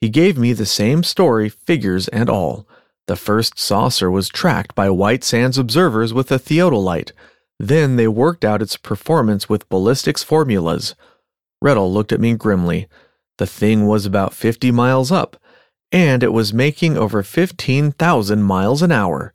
He 0.00 0.08
gave 0.08 0.38
me 0.38 0.52
the 0.52 0.66
same 0.66 1.02
story, 1.02 1.48
figures 1.48 2.06
and 2.08 2.30
all. 2.30 2.66
The 3.08 3.16
first 3.16 3.58
saucer 3.58 4.10
was 4.10 4.28
tracked 4.28 4.74
by 4.74 4.88
White 4.90 5.24
Sands 5.24 5.58
observers 5.58 6.12
with 6.12 6.30
a 6.30 6.38
theodolite. 6.38 7.12
Then 7.58 7.96
they 7.96 8.06
worked 8.06 8.44
out 8.44 8.62
its 8.62 8.76
performance 8.76 9.48
with 9.48 9.68
ballistics 9.68 10.22
formulas. 10.22 10.94
Rettel 11.62 11.92
looked 11.92 12.12
at 12.12 12.20
me 12.20 12.34
grimly. 12.34 12.86
The 13.38 13.46
thing 13.46 13.86
was 13.86 14.06
about 14.06 14.34
50 14.34 14.70
miles 14.70 15.10
up, 15.10 15.36
and 15.90 16.22
it 16.22 16.32
was 16.32 16.54
making 16.54 16.96
over 16.96 17.22
15,000 17.22 18.42
miles 18.42 18.82
an 18.82 18.92
hour. 18.92 19.32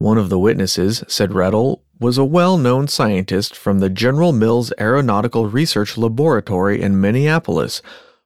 One 0.00 0.16
of 0.16 0.30
the 0.30 0.38
witnesses, 0.38 1.04
said 1.08 1.32
Rettel, 1.32 1.82
was 1.98 2.16
a 2.16 2.24
well 2.24 2.56
known 2.56 2.88
scientist 2.88 3.54
from 3.54 3.80
the 3.80 3.90
General 3.90 4.32
Mills 4.32 4.72
Aeronautical 4.80 5.46
Research 5.46 5.98
Laboratory 5.98 6.80
in 6.80 7.02
Minneapolis, 7.02 7.82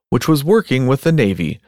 which 0.09 0.29
was 0.29 0.45
working 0.45 0.87
with 0.87 1.01
the 1.01 1.11
Navy. 1.11 1.59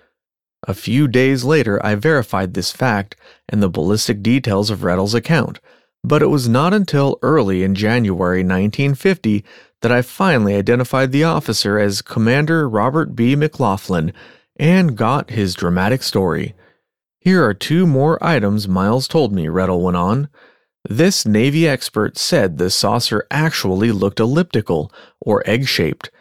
A 0.68 0.74
few 0.74 1.08
days 1.08 1.42
later, 1.42 1.84
I 1.84 1.96
verified 1.96 2.54
this 2.54 2.70
fact 2.70 3.16
and 3.48 3.60
the 3.60 3.68
ballistic 3.68 4.22
details 4.22 4.70
of 4.70 4.84
Rettel's 4.84 5.12
account, 5.12 5.58
but 6.04 6.22
it 6.22 6.30
was 6.30 6.48
not 6.48 6.72
until 6.72 7.18
early 7.20 7.64
in 7.64 7.74
January 7.74 8.44
1950 8.44 9.44
that 9.82 9.90
I 9.90 10.02
finally 10.02 10.54
identified 10.54 11.10
the 11.10 11.24
officer 11.24 11.80
as 11.80 12.00
Commander 12.00 12.68
Robert 12.68 13.16
B. 13.16 13.34
McLaughlin 13.34 14.12
and 14.54 14.96
got 14.96 15.30
his 15.30 15.56
dramatic 15.56 16.04
story. 16.04 16.54
Here 17.26 17.44
are 17.44 17.54
two 17.54 17.88
more 17.88 18.24
items 18.24 18.68
Miles 18.68 19.08
told 19.08 19.32
me, 19.32 19.46
Rettel 19.46 19.82
went 19.82 19.96
on. 19.96 20.28
This 20.88 21.26
Navy 21.26 21.66
expert 21.66 22.16
said 22.16 22.56
the 22.56 22.70
saucer 22.70 23.26
actually 23.32 23.90
looked 23.90 24.20
elliptical, 24.20 24.92
or 25.20 25.42
egg 25.44 25.66
shaped, 25.66 26.12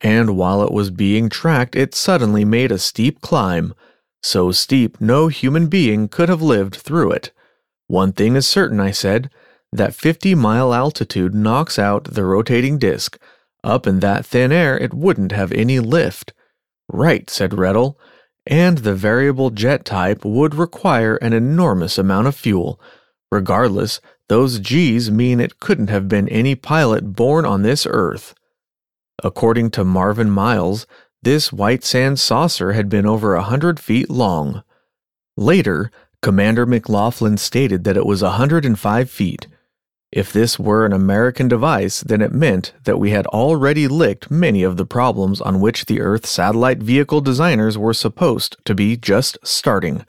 and 0.00 0.36
while 0.36 0.60
it 0.64 0.72
was 0.72 0.90
being 0.90 1.28
tracked, 1.28 1.76
it 1.76 1.94
suddenly 1.94 2.44
made 2.44 2.72
a 2.72 2.78
steep 2.80 3.20
climb. 3.20 3.72
So 4.20 4.50
steep, 4.50 5.00
no 5.00 5.28
human 5.28 5.68
being 5.68 6.08
could 6.08 6.28
have 6.28 6.42
lived 6.42 6.74
through 6.74 7.12
it. 7.12 7.30
One 7.86 8.10
thing 8.10 8.34
is 8.34 8.44
certain, 8.44 8.80
I 8.80 8.90
said 8.90 9.30
that 9.70 9.94
50 9.94 10.34
mile 10.34 10.74
altitude 10.74 11.36
knocks 11.36 11.78
out 11.78 12.02
the 12.02 12.24
rotating 12.24 12.78
disk. 12.78 13.16
Up 13.62 13.86
in 13.86 14.00
that 14.00 14.26
thin 14.26 14.50
air, 14.50 14.76
it 14.76 14.92
wouldn't 14.92 15.30
have 15.30 15.52
any 15.52 15.78
lift. 15.78 16.32
Right, 16.88 17.30
said 17.30 17.52
Rettel, 17.52 17.94
and 18.48 18.78
the 18.78 18.94
variable 18.94 19.50
jet 19.50 19.84
type 19.84 20.24
would 20.24 20.54
require 20.54 21.16
an 21.16 21.34
enormous 21.34 21.98
amount 21.98 22.26
of 22.26 22.34
fuel. 22.34 22.80
Regardless, 23.30 24.00
those 24.28 24.58
G's 24.58 25.10
mean 25.10 25.38
it 25.38 25.60
couldn't 25.60 25.90
have 25.90 26.08
been 26.08 26.28
any 26.30 26.54
pilot 26.54 27.14
born 27.14 27.44
on 27.44 27.62
this 27.62 27.86
Earth. 27.88 28.34
According 29.22 29.70
to 29.72 29.84
Marvin 29.84 30.30
Miles, 30.30 30.86
this 31.22 31.52
white 31.52 31.84
sand 31.84 32.18
saucer 32.18 32.72
had 32.72 32.88
been 32.88 33.04
over 33.04 33.34
a 33.34 33.42
hundred 33.42 33.78
feet 33.78 34.08
long. 34.08 34.62
Later, 35.36 35.90
Commander 36.22 36.64
McLaughlin 36.64 37.36
stated 37.36 37.84
that 37.84 37.96
it 37.96 38.06
was 38.06 38.22
a 38.22 38.38
105 38.38 39.10
feet. 39.10 39.46
If 40.10 40.32
this 40.32 40.58
were 40.58 40.86
an 40.86 40.92
American 40.92 41.48
device, 41.48 42.00
then 42.00 42.22
it 42.22 42.32
meant 42.32 42.72
that 42.84 42.98
we 42.98 43.10
had 43.10 43.26
already 43.26 43.86
licked 43.86 44.30
many 44.30 44.62
of 44.62 44.78
the 44.78 44.86
problems 44.86 45.40
on 45.40 45.60
which 45.60 45.84
the 45.84 46.00
Earth 46.00 46.24
satellite 46.24 46.78
vehicle 46.78 47.20
designers 47.20 47.76
were 47.76 47.92
supposed 47.92 48.56
to 48.64 48.74
be 48.74 48.96
just 48.96 49.36
starting. 49.44 50.06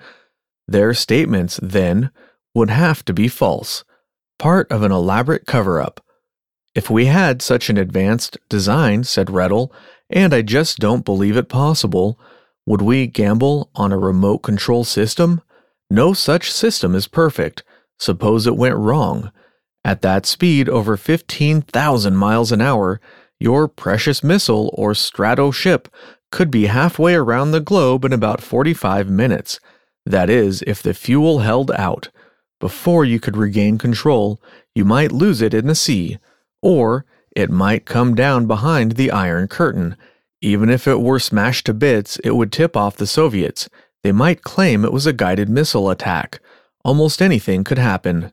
Their 0.68 0.94
statements, 0.94 1.60
then, 1.62 2.12
would 2.56 2.70
have 2.70 3.04
to 3.06 3.14
be 3.14 3.28
false, 3.28 3.84
part 4.38 4.72
of 4.72 4.84
an 4.84 4.92
elaborate 4.92 5.46
cover 5.46 5.82
up. 5.82 6.02
If 6.74 6.90
we 6.90 7.08
had 7.08 7.42
such 7.42 7.70
an 7.70 7.78
advanced 7.78 8.38
design, 8.48 9.04
said 9.04 9.28
Rettel, 9.28 9.70
and 10.10 10.34
I 10.34 10.44
just 10.44 10.80
don't 10.80 11.04
believe 11.04 11.36
it 11.36 11.50
possible, 11.50 12.18
would 12.66 12.82
we 12.82 13.06
gamble 13.08 13.70
on 13.76 13.92
a 13.92 13.98
remote 13.98 14.40
control 14.40 14.84
system? 14.86 15.42
No 15.90 16.14
such 16.14 16.52
system 16.52 16.96
is 16.96 17.08
perfect. 17.08 17.64
Suppose 17.98 18.48
it 18.48 18.56
went 18.56 18.78
wrong. 18.78 19.32
At 19.86 20.02
that 20.02 20.26
speed, 20.26 20.70
over 20.70 20.98
15,000 20.98 22.16
miles 22.16 22.52
an 22.52 22.62
hour, 22.62 23.00
your 23.40 23.68
precious 23.68 24.24
missile 24.24 24.70
or 24.74 24.94
strato 24.94 25.52
ship 25.52 25.88
could 26.32 26.52
be 26.52 26.66
halfway 26.66 27.16
around 27.16 27.52
the 27.52 27.62
globe 27.62 28.06
in 28.06 28.14
about 28.14 28.42
45 28.42 29.10
minutes. 29.10 29.60
That 30.06 30.30
is, 30.30 30.64
if 30.68 30.84
the 30.84 30.94
fuel 30.94 31.40
held 31.40 31.72
out. 31.72 32.10
Before 32.60 33.06
you 33.06 33.20
could 33.20 33.38
regain 33.38 33.78
control, 33.78 34.42
you 34.76 34.84
might 34.84 35.12
lose 35.12 35.42
it 35.42 35.54
in 35.54 35.68
the 35.68 35.76
sea, 35.76 36.20
or 36.62 37.06
it 37.36 37.50
might 37.50 37.86
come 37.86 38.16
down 38.16 38.48
behind 38.48 38.94
the 38.94 39.12
Iron 39.12 39.48
Curtain. 39.48 39.96
Even 40.42 40.70
if 40.70 40.88
it 40.88 41.00
were 41.00 41.20
smashed 41.20 41.66
to 41.68 41.74
bits, 41.74 42.18
it 42.18 42.32
would 42.32 42.52
tip 42.52 42.76
off 42.76 42.98
the 42.98 43.08
Soviets. 43.08 43.70
They 44.04 44.12
might 44.12 44.42
claim 44.42 44.84
it 44.84 44.94
was 44.94 45.06
a 45.06 45.14
guided 45.14 45.50
missile 45.50 45.90
attack. 45.90 46.40
Almost 46.84 47.22
anything 47.22 47.64
could 47.64 47.78
happen. 47.78 48.32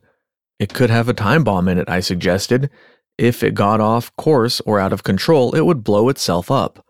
It 0.58 0.72
could 0.72 0.90
have 0.90 1.08
a 1.08 1.14
time 1.14 1.44
bomb 1.44 1.68
in 1.68 1.78
it, 1.78 1.88
I 1.88 2.00
suggested. 2.00 2.70
If 3.18 3.42
it 3.42 3.54
got 3.54 3.80
off 3.80 4.14
course 4.16 4.60
or 4.60 4.80
out 4.80 4.92
of 4.92 5.02
control, 5.02 5.54
it 5.54 5.62
would 5.62 5.84
blow 5.84 6.08
itself 6.08 6.50
up. 6.50 6.84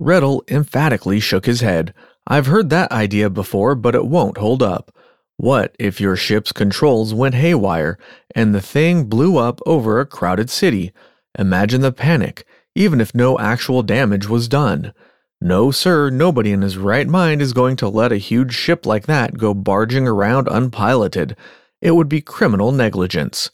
Rettel 0.00 0.48
emphatically 0.50 1.20
shook 1.20 1.46
his 1.46 1.60
head. 1.60 1.94
I've 2.26 2.46
heard 2.46 2.70
that 2.70 2.92
idea 2.92 3.30
before, 3.30 3.74
but 3.74 3.94
it 3.94 4.06
won't 4.06 4.38
hold 4.38 4.62
up. 4.62 4.94
What 5.38 5.74
if 5.78 6.00
your 6.00 6.16
ship's 6.16 6.52
controls 6.52 7.14
went 7.14 7.34
haywire 7.34 7.98
and 8.34 8.54
the 8.54 8.60
thing 8.60 9.04
blew 9.04 9.38
up 9.38 9.60
over 9.66 10.00
a 10.00 10.06
crowded 10.06 10.50
city? 10.50 10.92
Imagine 11.38 11.82
the 11.82 11.92
panic, 11.92 12.46
even 12.74 13.00
if 13.00 13.14
no 13.14 13.38
actual 13.38 13.82
damage 13.82 14.28
was 14.28 14.48
done. 14.48 14.92
No, 15.40 15.70
sir, 15.70 16.08
nobody 16.08 16.52
in 16.52 16.62
his 16.62 16.78
right 16.78 17.06
mind 17.06 17.42
is 17.42 17.52
going 17.52 17.76
to 17.76 17.88
let 17.88 18.12
a 18.12 18.16
huge 18.16 18.54
ship 18.54 18.86
like 18.86 19.06
that 19.06 19.36
go 19.36 19.52
barging 19.52 20.08
around 20.08 20.48
unpiloted 20.48 21.36
it 21.80 21.92
would 21.92 22.08
be 22.08 22.20
criminal 22.20 22.72
negligence. 22.72 23.50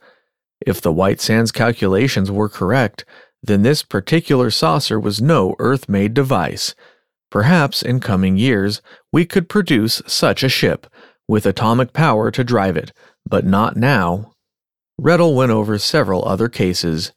If 0.64 0.80
the 0.80 0.92
White 0.92 1.20
Sands 1.20 1.52
calculations 1.52 2.30
were 2.30 2.48
correct, 2.48 3.04
then 3.42 3.62
this 3.62 3.82
particular 3.82 4.50
saucer 4.50 5.00
was 5.00 5.20
no 5.20 5.56
Earth 5.58 5.88
made 5.88 6.14
device. 6.14 6.74
Perhaps 7.30 7.82
in 7.82 7.98
coming 7.98 8.36
years 8.36 8.80
we 9.12 9.24
could 9.24 9.48
produce 9.48 10.02
such 10.06 10.42
a 10.42 10.48
ship, 10.48 10.86
with 11.26 11.46
atomic 11.46 11.92
power 11.92 12.30
to 12.30 12.44
drive 12.44 12.76
it, 12.76 12.92
but 13.28 13.44
not 13.44 13.76
now. 13.76 14.32
Rettel 15.00 15.34
went 15.34 15.50
over 15.50 15.78
several 15.78 16.24
other 16.26 16.48
cases. 16.48 17.12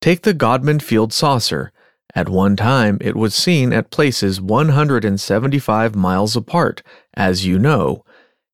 Take 0.00 0.22
the 0.22 0.34
Godman 0.34 0.80
Field 0.80 1.12
saucer. 1.12 1.72
At 2.14 2.28
one 2.28 2.56
time, 2.56 2.98
it 3.00 3.14
was 3.16 3.34
seen 3.34 3.72
at 3.72 3.92
places 3.92 4.40
175 4.40 5.94
miles 5.94 6.34
apart, 6.34 6.82
as 7.14 7.46
you 7.46 7.58
know, 7.58 8.04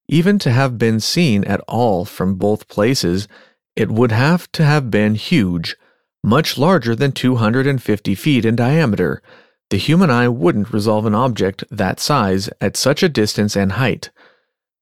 even 0.09 0.39
to 0.39 0.51
have 0.51 0.79
been 0.79 1.01
seen 1.01 1.45
at 1.45 1.61
all 1.67 2.05
from 2.05 2.35
both 2.37 2.69
places, 2.69 3.29
it 3.75 3.91
would 3.91 4.13
have 4.13 4.51
to 4.53 4.65
have 4.65 4.91
been 4.91 5.15
huge, 5.15 5.77
much 6.23 6.57
larger 6.57 6.95
than 6.95 7.13
250 7.13 8.15
feet 8.15 8.45
in 8.45 8.57
diameter. 8.57 9.23
The 9.71 9.77
human 9.77 10.11
eye 10.11 10.29
wouldn't 10.29 10.73
resolve 10.73 11.07
an 11.07 11.15
object 11.15 11.65
that 11.71 11.99
size 11.99 12.49
at 12.61 12.77
such 12.77 13.03
a 13.03 13.09
distance 13.09 13.57
and 13.57 13.73
height. 13.73 14.11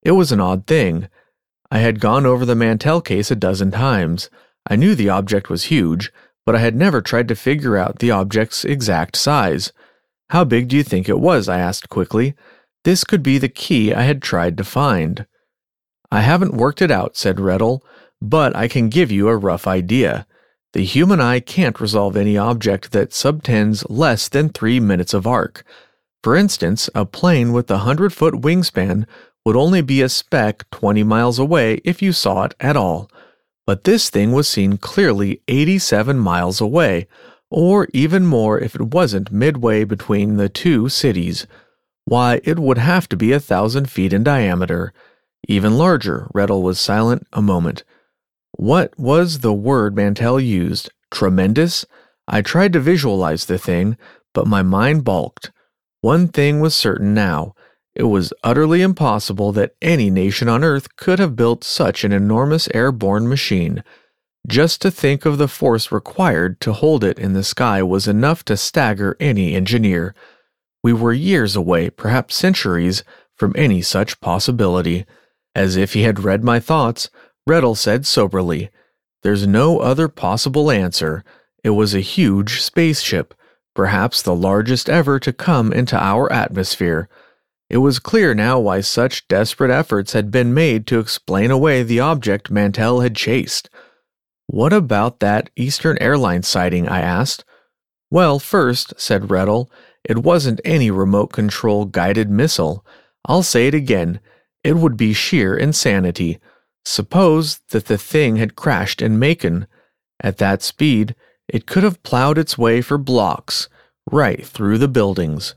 It 0.03 0.13
was 0.13 0.31
an 0.31 0.41
odd 0.41 0.67
thing. 0.67 1.09
I 1.71 1.79
had 1.79 2.01
gone 2.01 2.27
over 2.27 2.45
the 2.45 2.55
Mantell 2.55 3.01
case 3.01 3.31
a 3.31 3.37
dozen 3.37 3.71
times. 3.71 4.29
I 4.69 4.77
knew 4.77 4.95
the 4.95 5.09
object 5.09 5.49
was 5.49 5.65
huge, 5.65 6.13
but 6.45 6.55
I 6.55 6.59
had 6.59 6.77
never 6.77 7.01
tried 7.01 7.29
to 7.29 7.35
figure 7.35 7.77
out 7.77 7.99
the 7.99 8.11
object's 8.11 8.65
exact 8.65 9.17
size. 9.17 9.73
How 10.31 10.45
big 10.45 10.69
do 10.69 10.77
you 10.77 10.83
think 10.83 11.09
it 11.09 11.19
was? 11.19 11.49
I 11.49 11.59
asked 11.59 11.89
quickly. 11.89 12.35
This 12.85 13.03
could 13.05 13.23
be 13.23 13.39
the 13.39 13.49
key 13.49 13.93
I 13.93 14.03
had 14.03 14.23
tried 14.23 14.57
to 14.59 14.65
find. 14.65 15.27
I 16.11 16.21
haven't 16.21 16.55
worked 16.55 16.83
it 16.83 16.91
out, 16.91 17.17
said 17.17 17.37
Rettel, 17.37 17.81
but 18.21 18.55
I 18.55 18.69
can 18.69 18.89
give 18.89 19.11
you 19.11 19.29
a 19.29 19.37
rough 19.37 19.67
idea. 19.67 20.27
The 20.75 20.85
human 20.85 21.21
eye 21.21 21.41
can't 21.41 21.81
resolve 21.81 22.17
any 22.17 22.37
object 22.37 22.93
that 22.93 23.13
subtends 23.13 23.89
less 23.89 24.29
than 24.29 24.49
three 24.49 24.81
minutes 24.81 25.15
of 25.15 25.27
arc. 25.27 25.65
For 26.23 26.37
instance, 26.37 26.91
a 26.95 27.05
plane 27.07 27.53
with 27.53 27.71
a 27.71 27.79
hundred 27.79 28.13
foot 28.13 28.35
wingspan 28.35 29.07
would 29.45 29.57
only 29.57 29.83
be 29.83 30.03
a 30.03 30.09
speck 30.09 30.69
20 30.71 31.03
miles 31.05 31.39
away 31.39 31.81
if 31.85 32.03
you 32.03 32.13
saw 32.13 32.45
it 32.45 32.55
at 32.61 32.77
all. 32.77 33.11
But 33.67 33.85
this 33.85 34.11
thing 34.11 34.33
was 34.33 34.49
seen 34.49 34.77
clearly 34.79 35.43
87 35.49 36.19
miles 36.19 36.61
away, 36.61 37.09
or 37.51 37.89
even 37.93 38.27
more 38.27 38.59
if 38.59 38.75
it 38.75 38.95
wasn't 38.95 39.33
midway 39.33 39.85
between 39.85 40.37
the 40.37 40.49
two 40.49 40.89
cities. 40.89 41.47
Why, 42.07 42.41
it 42.45 42.59
would 42.59 42.79
have 42.79 43.09
to 43.11 43.17
be 43.17 43.33
a 43.33 43.41
thousand 43.41 43.91
feet 43.91 44.13
in 44.13 44.23
diameter. 44.25 44.93
Even 45.49 45.79
larger, 45.79 46.29
Rettel 46.35 46.63
was 46.63 46.79
silent 46.79 47.27
a 47.33 47.43
moment. 47.43 47.85
What 48.53 48.99
was 48.99 49.41
the 49.41 49.53
word 49.53 49.97
Mantell 49.97 50.39
used? 50.39 50.91
Tremendous? 51.11 51.85
I 52.29 52.43
tried 52.43 52.73
to 52.75 52.81
visualize 52.81 53.47
the 53.47 53.59
thing, 53.59 53.97
but 54.33 54.47
my 54.47 54.63
mind 54.63 55.05
balked. 55.05 55.51
One 56.01 56.29
thing 56.29 56.61
was 56.61 56.75
certain 56.75 57.15
now. 57.15 57.55
It 57.95 58.05
was 58.05 58.33
utterly 58.43 58.83
impossible 58.83 59.53
that 59.53 59.75
any 59.81 60.11
nation 60.11 60.49
on 60.49 60.65
Earth 60.65 60.97
could 60.97 61.19
have 61.19 61.37
built 61.37 61.65
such 61.65 62.05
an 62.05 62.13
enormous 62.13 62.69
airborne 62.75 63.29
machine. 63.29 63.85
Just 64.47 64.83
to 64.83 64.91
think 64.91 65.25
of 65.25 65.39
the 65.39 65.49
force 65.49 65.91
required 65.91 66.61
to 66.61 66.73
hold 66.73 67.05
it 67.05 67.19
in 67.19 67.33
the 67.33 67.45
sky 67.45 67.83
was 67.83 68.07
enough 68.07 68.45
to 68.47 68.57
stagger 68.57 69.17
any 69.19 69.55
engineer. 69.55 70.15
We 70.85 70.93
were 70.93 71.15
years 71.15 71.57
away, 71.57 71.89
perhaps 71.89 72.37
centuries, 72.37 73.05
from 73.35 73.55
any 73.57 73.81
such 73.81 74.21
possibility. 74.21 75.07
As 75.55 75.77
if 75.77 75.95
he 75.95 76.03
had 76.03 76.23
read 76.23 76.45
my 76.45 76.61
thoughts, 76.61 77.09
Rettel 77.49 77.75
said 77.75 78.05
soberly, 78.05 78.69
There's 79.23 79.47
no 79.47 79.79
other 79.79 80.09
possible 80.09 80.71
answer. 80.71 81.25
It 81.65 81.71
was 81.71 81.95
a 81.95 82.01
huge 82.01 82.61
spaceship, 82.61 83.33
perhaps 83.75 84.21
the 84.21 84.35
largest 84.35 84.91
ever 84.91 85.19
to 85.21 85.33
come 85.33 85.73
into 85.73 85.97
our 85.99 86.31
atmosphere. 86.31 87.09
It 87.71 87.79
was 87.79 87.99
clear 87.99 88.35
now 88.35 88.59
why 88.59 88.83
such 88.83 89.27
desperate 89.27 89.71
efforts 89.71 90.13
had 90.13 90.31
been 90.31 90.53
made 90.53 90.87
to 90.89 90.99
explain 90.99 91.51
away 91.51 91.83
the 91.83 92.01
object 92.01 92.51
Mantell 92.51 93.01
had 93.01 93.17
chased. 93.17 93.71
What 94.49 94.75
about 94.75 95.21
that 95.21 95.49
Eastern 95.57 95.97
Airlines 95.99 96.47
sighting? 96.47 96.87
I 96.91 97.01
asked. 97.01 97.43
Well, 98.11 98.39
first, 98.39 98.93
said 99.01 99.23
Rettel, 99.23 99.71
it 100.05 100.19
wasn't 100.19 100.61
any 100.65 100.91
remote 100.91 101.29
control 101.29 101.87
guided 101.87 102.31
missile. 102.31 102.85
I'll 103.25 103.43
say 103.43 103.67
it 103.67 103.75
again. 103.75 104.21
It 104.63 104.77
would 104.77 104.97
be 104.97 105.13
sheer 105.13 105.57
insanity. 105.57 106.39
Suppose 106.85 107.61
that 107.71 107.87
the 107.87 107.99
thing 107.99 108.37
had 108.37 108.57
crashed 108.57 109.01
in 109.01 109.19
Macon. 109.19 109.67
At 110.21 110.39
that 110.39 110.63
speed, 110.63 111.15
it 111.49 111.67
could 111.67 111.83
have 111.83 112.03
plowed 112.03 112.39
its 112.39 112.59
way 112.59 112.83
for 112.83 112.99
blocks, 112.99 113.69
right 114.11 114.45
through 114.45 114.79
the 114.79 114.89
buildings. 114.89 115.55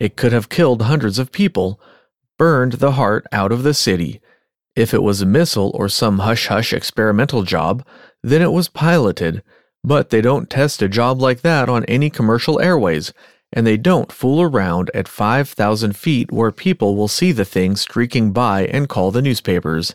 It 0.00 0.16
could 0.16 0.32
have 0.32 0.48
killed 0.48 0.82
hundreds 0.82 1.18
of 1.18 1.32
people, 1.32 1.80
burned 2.38 2.74
the 2.74 2.92
heart 2.92 3.26
out 3.32 3.50
of 3.50 3.64
the 3.64 3.74
city. 3.74 4.20
If 4.76 4.94
it 4.94 5.02
was 5.02 5.20
a 5.20 5.26
missile 5.26 5.72
or 5.74 5.88
some 5.88 6.20
hush 6.20 6.46
hush 6.46 6.72
experimental 6.72 7.42
job, 7.42 7.84
then 8.22 8.42
it 8.42 8.52
was 8.52 8.68
piloted. 8.68 9.42
But 9.82 10.10
they 10.10 10.20
don't 10.20 10.48
test 10.48 10.82
a 10.82 10.88
job 10.88 11.20
like 11.20 11.40
that 11.40 11.68
on 11.68 11.84
any 11.86 12.10
commercial 12.10 12.60
airways, 12.60 13.12
and 13.52 13.66
they 13.66 13.76
don't 13.76 14.12
fool 14.12 14.42
around 14.42 14.90
at 14.94 15.08
5,000 15.08 15.96
feet 15.96 16.30
where 16.30 16.52
people 16.52 16.96
will 16.96 17.08
see 17.08 17.32
the 17.32 17.44
thing 17.44 17.76
streaking 17.76 18.32
by 18.32 18.66
and 18.66 18.88
call 18.88 19.10
the 19.10 19.22
newspapers. 19.22 19.94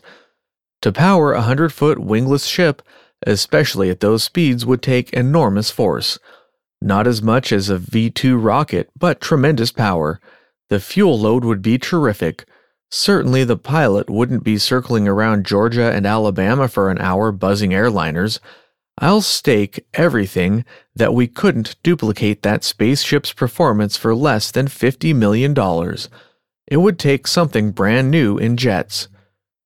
To 0.82 0.92
power 0.92 1.32
a 1.32 1.36
100 1.36 1.72
foot 1.72 1.98
wingless 1.98 2.46
ship, 2.46 2.82
especially 3.26 3.90
at 3.90 4.00
those 4.00 4.24
speeds, 4.24 4.66
would 4.66 4.82
take 4.82 5.12
enormous 5.12 5.70
force. 5.70 6.18
Not 6.80 7.06
as 7.06 7.22
much 7.22 7.52
as 7.52 7.70
a 7.70 7.78
V 7.78 8.10
2 8.10 8.36
rocket, 8.36 8.90
but 8.98 9.20
tremendous 9.20 9.72
power. 9.72 10.20
The 10.68 10.80
fuel 10.80 11.18
load 11.18 11.44
would 11.44 11.62
be 11.62 11.78
terrific. 11.78 12.44
Certainly, 12.90 13.44
the 13.44 13.56
pilot 13.56 14.10
wouldn't 14.10 14.44
be 14.44 14.58
circling 14.58 15.08
around 15.08 15.46
Georgia 15.46 15.90
and 15.90 16.06
Alabama 16.06 16.68
for 16.68 16.90
an 16.90 16.98
hour 16.98 17.32
buzzing 17.32 17.70
airliners. 17.70 18.38
I'll 18.98 19.22
stake 19.22 19.84
everything 19.94 20.64
that 20.94 21.14
we 21.14 21.26
couldn't 21.26 21.76
duplicate 21.82 22.42
that 22.42 22.62
spaceship's 22.62 23.32
performance 23.32 23.96
for 23.96 24.14
less 24.14 24.50
than 24.50 24.66
$50 24.66 25.14
million. 25.14 25.54
It 26.66 26.76
would 26.76 26.98
take 26.98 27.26
something 27.26 27.72
brand 27.72 28.10
new 28.10 28.38
in 28.38 28.56
jets. 28.56 29.08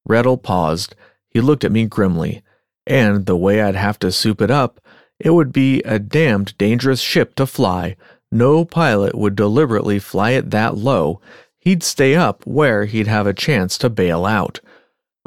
Rettel 0.08 0.42
paused. 0.42 0.94
He 1.28 1.40
looked 1.40 1.64
at 1.64 1.72
me 1.72 1.84
grimly. 1.84 2.42
And 2.86 3.26
the 3.26 3.36
way 3.36 3.60
I'd 3.60 3.74
have 3.74 3.98
to 3.98 4.10
soup 4.10 4.40
it 4.40 4.50
up, 4.50 4.80
it 5.20 5.30
would 5.30 5.52
be 5.52 5.82
a 5.82 5.98
damned 5.98 6.56
dangerous 6.56 7.00
ship 7.00 7.34
to 7.34 7.46
fly. 7.46 7.96
No 8.32 8.64
pilot 8.64 9.14
would 9.14 9.36
deliberately 9.36 9.98
fly 9.98 10.30
it 10.30 10.50
that 10.50 10.76
low. 10.76 11.20
He'd 11.58 11.82
stay 11.82 12.14
up 12.14 12.46
where 12.46 12.86
he'd 12.86 13.08
have 13.08 13.26
a 13.26 13.34
chance 13.34 13.76
to 13.78 13.90
bail 13.90 14.24
out. 14.24 14.60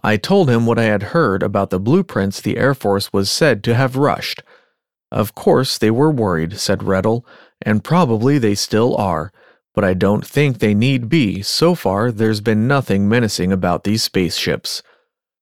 I 0.03 0.17
told 0.17 0.49
him 0.49 0.65
what 0.65 0.79
I 0.79 0.83
had 0.83 1.03
heard 1.03 1.43
about 1.43 1.69
the 1.69 1.79
blueprints 1.79 2.41
the 2.41 2.57
Air 2.57 2.73
Force 2.73 3.13
was 3.13 3.29
said 3.29 3.63
to 3.63 3.75
have 3.75 3.95
rushed. 3.95 4.41
Of 5.11 5.35
course 5.35 5.77
they 5.77 5.91
were 5.91 6.09
worried, 6.09 6.59
said 6.59 6.79
Rettel, 6.79 7.23
and 7.61 7.83
probably 7.83 8.37
they 8.37 8.55
still 8.55 8.95
are, 8.97 9.31
but 9.75 9.83
I 9.83 9.93
don't 9.93 10.25
think 10.25 10.57
they 10.57 10.73
need 10.73 11.09
be. 11.09 11.41
So 11.41 11.75
far, 11.75 12.11
there's 12.11 12.41
been 12.41 12.67
nothing 12.67 13.07
menacing 13.07 13.51
about 13.51 13.83
these 13.83 14.01
spaceships. 14.03 14.81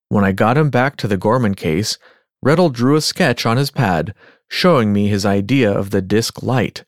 When 0.10 0.26
I 0.26 0.32
got 0.32 0.58
him 0.58 0.69
back 0.69 0.98
to 0.98 1.08
the 1.08 1.17
Gorman 1.17 1.56
case, 1.56 1.98
Rettel 2.43 2.74
drew 2.74 2.95
a 2.95 3.02
sketch 3.02 3.45
on 3.45 3.58
his 3.58 3.72
pad, 3.72 4.13
showing 4.50 4.91
me 4.91 5.08
his 5.08 5.26
idea 5.26 5.72
of 5.72 5.91
the 5.91 6.02
disk 6.02 6.41
light. 6.41 6.84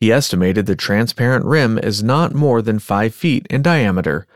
He 0.00 0.12
estimated 0.12 0.66
the 0.66 0.76
transparent 0.76 1.44
rim 1.44 1.78
is 1.78 2.02
not 2.02 2.34
more 2.34 2.60
than 2.60 2.78
five 2.78 3.14
feet 3.14 3.46
in 3.48 3.62
diameter. 3.62 4.26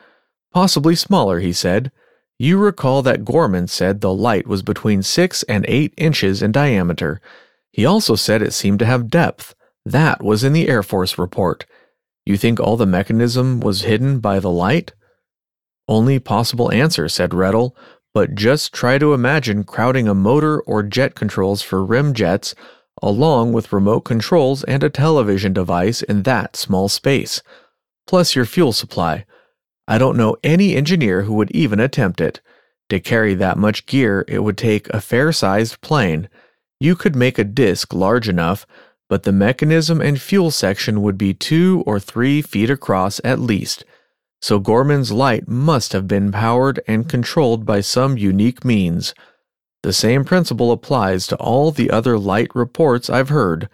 Possibly 0.52 0.94
smaller, 0.94 1.40
he 1.40 1.52
said. 1.52 1.92
You 2.42 2.56
recall 2.56 3.02
that 3.02 3.26
Gorman 3.26 3.68
said 3.68 4.00
the 4.00 4.14
light 4.14 4.46
was 4.46 4.62
between 4.62 5.02
6 5.02 5.42
and 5.42 5.66
8 5.68 5.92
inches 5.98 6.40
in 6.40 6.52
diameter. 6.52 7.20
He 7.70 7.84
also 7.84 8.14
said 8.14 8.40
it 8.40 8.54
seemed 8.54 8.78
to 8.78 8.86
have 8.86 9.10
depth. 9.10 9.54
That 9.84 10.22
was 10.22 10.42
in 10.42 10.54
the 10.54 10.66
Air 10.66 10.82
Force 10.82 11.18
report. 11.18 11.66
You 12.24 12.38
think 12.38 12.58
all 12.58 12.78
the 12.78 12.86
mechanism 12.86 13.60
was 13.60 13.82
hidden 13.82 14.20
by 14.20 14.40
the 14.40 14.48
light? 14.48 14.94
Only 15.86 16.18
possible 16.18 16.72
answer, 16.72 17.10
said 17.10 17.32
Rettel, 17.32 17.72
but 18.14 18.34
just 18.34 18.72
try 18.72 18.96
to 18.96 19.12
imagine 19.12 19.62
crowding 19.62 20.08
a 20.08 20.14
motor 20.14 20.62
or 20.62 20.82
jet 20.82 21.14
controls 21.14 21.60
for 21.60 21.84
rim 21.84 22.14
jets 22.14 22.54
along 23.02 23.52
with 23.52 23.70
remote 23.70 24.06
controls 24.06 24.64
and 24.64 24.82
a 24.82 24.88
television 24.88 25.52
device 25.52 26.00
in 26.00 26.22
that 26.22 26.56
small 26.56 26.88
space, 26.88 27.42
plus 28.06 28.34
your 28.34 28.46
fuel 28.46 28.72
supply. 28.72 29.26
I 29.90 29.98
don't 29.98 30.16
know 30.16 30.36
any 30.44 30.76
engineer 30.76 31.22
who 31.22 31.34
would 31.34 31.50
even 31.50 31.80
attempt 31.80 32.20
it. 32.20 32.40
To 32.90 33.00
carry 33.00 33.34
that 33.34 33.58
much 33.58 33.86
gear, 33.86 34.24
it 34.28 34.38
would 34.44 34.56
take 34.56 34.88
a 34.90 35.00
fair 35.00 35.32
sized 35.32 35.80
plane. 35.80 36.28
You 36.78 36.94
could 36.94 37.16
make 37.16 37.40
a 37.40 37.44
disk 37.44 37.92
large 37.92 38.28
enough, 38.28 38.68
but 39.08 39.24
the 39.24 39.32
mechanism 39.32 40.00
and 40.00 40.22
fuel 40.22 40.52
section 40.52 41.02
would 41.02 41.18
be 41.18 41.34
two 41.34 41.82
or 41.88 41.98
three 41.98 42.40
feet 42.40 42.70
across 42.70 43.20
at 43.24 43.40
least. 43.40 43.84
So 44.40 44.60
Gorman's 44.60 45.10
light 45.10 45.48
must 45.48 45.92
have 45.92 46.06
been 46.06 46.30
powered 46.30 46.80
and 46.86 47.08
controlled 47.08 47.66
by 47.66 47.80
some 47.80 48.16
unique 48.16 48.64
means. 48.64 49.12
The 49.82 49.92
same 49.92 50.24
principle 50.24 50.70
applies 50.70 51.26
to 51.26 51.36
all 51.38 51.72
the 51.72 51.90
other 51.90 52.16
light 52.16 52.54
reports 52.54 53.10
I've 53.10 53.30
heard. 53.30 53.68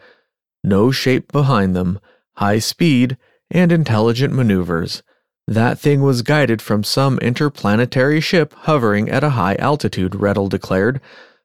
No 0.65 0.91
shape 0.91 1.31
behind 1.31 1.77
them, 1.77 2.01
high 2.37 2.61
speed, 2.61 3.19
and 3.51 3.71
intelligent 3.71 4.33
maneuvers. 4.33 5.03
That 5.49 5.79
thing 5.79 6.03
was 6.03 6.23
guided 6.23 6.61
from 6.61 6.83
some 6.83 7.19
interplanetary 7.19 8.21
ship 8.21 8.53
hovering 8.53 9.09
at 9.09 9.23
a 9.23 9.31
high 9.31 9.55
altitude, 9.57 10.13
Rettel 10.13 10.49
declared, 10.49 11.01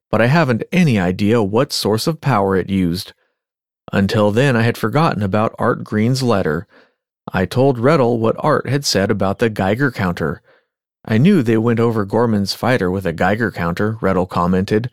but 0.09 0.21
I 0.21 0.27
haven't 0.27 0.63
any 0.71 0.99
idea 0.99 1.43
what 1.43 1.71
source 1.71 2.07
of 2.07 2.19
power 2.19 2.55
it 2.55 2.69
used. 2.69 3.13
Until 3.93 4.31
then, 4.31 4.55
I 4.55 4.63
had 4.63 4.77
forgotten 4.77 5.21
about 5.21 5.55
Art 5.59 5.83
Green's 5.83 6.23
letter. 6.23 6.67
I 7.31 7.45
told 7.45 7.77
Rettel 7.77 8.17
what 8.17 8.35
Art 8.39 8.67
had 8.67 8.85
said 8.85 9.11
about 9.11 9.39
the 9.39 9.49
Geiger 9.49 9.91
counter. 9.91 10.41
I 11.05 11.17
knew 11.17 11.43
they 11.43 11.57
went 11.57 11.79
over 11.79 12.05
Gorman's 12.05 12.53
fighter 12.53 12.89
with 12.89 13.05
a 13.05 13.13
Geiger 13.13 13.51
counter, 13.51 13.97
Rettel 14.01 14.27
commented, 14.27 14.89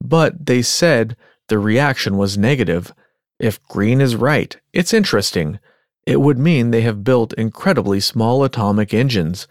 but 0.00 0.46
they 0.46 0.62
said 0.62 1.16
the 1.48 1.58
reaction 1.58 2.16
was 2.16 2.38
negative. 2.38 2.92
If 3.38 3.62
Green 3.64 4.00
is 4.00 4.14
right, 4.14 4.56
it's 4.72 4.94
interesting. 4.94 5.58
It 6.06 6.20
would 6.20 6.38
mean 6.38 6.70
they 6.70 6.82
have 6.82 7.04
built 7.04 7.32
incredibly 7.34 8.00
small 8.00 8.42
atomic 8.44 8.92
engines. 8.92 9.46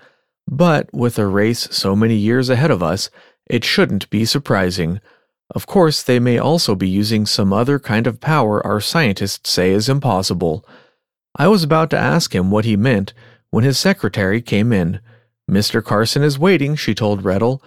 But 0.48 0.94
with 0.94 1.18
a 1.18 1.28
race 1.28 1.68
so 1.72 1.96
many 1.96 2.16
years 2.16 2.50
ahead 2.50 2.72
of 2.72 2.84
us, 2.84 3.10
it 3.46 3.64
shouldn't 3.64 4.10
be 4.10 4.26
surprising. 4.26 5.00
Of 5.54 5.66
course, 5.66 6.02
they 6.02 6.20
may 6.20 6.38
also 6.38 6.76
be 6.76 6.90
using 6.90 7.26
some 7.26 7.52
other 7.52 7.80
kind 7.80 8.08
of 8.08 8.22
power 8.22 8.66
our 8.66 8.82
scientists 8.82 9.50
say 9.50 9.72
is 9.72 9.90
impossible. 9.90 10.66
I 11.36 11.48
was 11.48 11.64
about 11.64 11.90
to 11.92 11.98
ask 11.98 12.34
him 12.34 12.52
what 12.52 12.66
he 12.66 12.76
meant 12.76 13.14
when 13.50 13.64
his 13.64 13.80
secretary 13.80 14.42
came 14.42 14.72
in. 14.72 15.00
Mr. 15.50 15.84
Carson 15.84 16.24
is 16.24 16.40
waiting, 16.40 16.76
she 16.76 16.94
told 16.94 17.24
Rettel. 17.24 17.62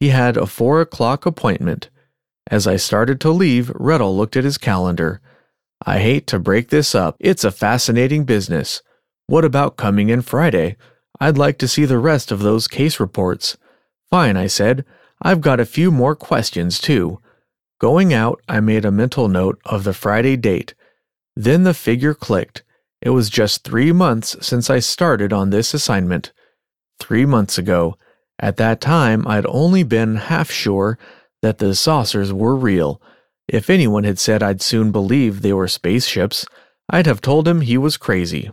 He 0.00 0.08
had 0.08 0.36
a 0.36 0.46
four 0.46 0.80
o'clock 0.80 1.26
appointment. 1.26 1.90
As 2.50 2.66
I 2.66 2.76
started 2.76 3.20
to 3.20 3.30
leave, 3.30 3.68
Rettel 3.68 4.16
looked 4.16 4.36
at 4.36 4.44
his 4.44 4.58
calendar. 4.58 5.20
I 5.84 6.00
hate 6.00 6.26
to 6.28 6.38
break 6.38 6.68
this 6.68 6.94
up. 6.94 7.16
It's 7.20 7.44
a 7.44 7.50
fascinating 7.50 8.24
business. 8.24 8.82
What 9.26 9.44
about 9.44 9.76
coming 9.76 10.08
in 10.08 10.22
Friday? 10.22 10.76
I'd 11.20 11.38
like 11.38 11.58
to 11.58 11.68
see 11.68 11.84
the 11.84 11.98
rest 11.98 12.30
of 12.30 12.40
those 12.40 12.68
case 12.68 12.98
reports. 12.98 13.56
Fine, 14.10 14.36
I 14.36 14.46
said. 14.46 14.84
I've 15.20 15.40
got 15.40 15.60
a 15.60 15.66
few 15.66 15.90
more 15.90 16.14
questions, 16.14 16.78
too. 16.80 17.20
Going 17.80 18.12
out, 18.12 18.40
I 18.48 18.60
made 18.60 18.84
a 18.84 18.90
mental 18.90 19.28
note 19.28 19.60
of 19.64 19.84
the 19.84 19.92
Friday 19.92 20.36
date. 20.36 20.74
Then 21.36 21.64
the 21.64 21.74
figure 21.74 22.14
clicked. 22.14 22.62
It 23.00 23.10
was 23.10 23.30
just 23.30 23.62
three 23.62 23.92
months 23.92 24.36
since 24.40 24.68
I 24.70 24.80
started 24.80 25.32
on 25.32 25.50
this 25.50 25.74
assignment. 25.74 26.32
Three 26.98 27.24
months 27.24 27.58
ago. 27.58 27.96
At 28.40 28.56
that 28.56 28.80
time, 28.80 29.26
I'd 29.26 29.46
only 29.46 29.82
been 29.82 30.16
half 30.16 30.50
sure 30.50 30.98
that 31.42 31.58
the 31.58 31.74
saucers 31.74 32.32
were 32.32 32.56
real. 32.56 33.00
If 33.48 33.70
anyone 33.70 34.04
had 34.04 34.18
said 34.18 34.42
I'd 34.42 34.60
soon 34.60 34.92
believe 34.92 35.40
they 35.40 35.54
were 35.54 35.68
spaceships, 35.68 36.44
I'd 36.90 37.06
have 37.06 37.22
told 37.22 37.48
him 37.48 37.62
he 37.62 37.78
was 37.78 37.96
crazy. 37.96 38.50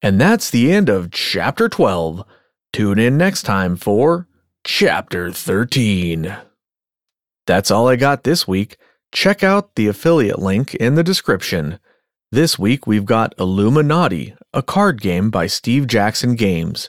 And 0.00 0.20
that's 0.20 0.48
the 0.48 0.70
end 0.70 0.88
of 0.88 1.10
Chapter 1.10 1.68
12. 1.68 2.24
Tune 2.72 2.98
in 3.00 3.16
next 3.18 3.42
time 3.42 3.76
for 3.76 4.28
Chapter 4.62 5.32
13. 5.32 6.36
That's 7.46 7.70
all 7.70 7.88
I 7.88 7.96
got 7.96 8.22
this 8.22 8.46
week. 8.46 8.76
Check 9.10 9.42
out 9.42 9.74
the 9.74 9.88
affiliate 9.88 10.38
link 10.38 10.74
in 10.76 10.94
the 10.94 11.02
description. 11.02 11.80
This 12.30 12.58
week 12.58 12.86
we've 12.86 13.06
got 13.06 13.34
Illuminati, 13.38 14.36
a 14.52 14.62
card 14.62 15.00
game 15.00 15.30
by 15.30 15.46
Steve 15.46 15.86
Jackson 15.86 16.36
Games. 16.36 16.88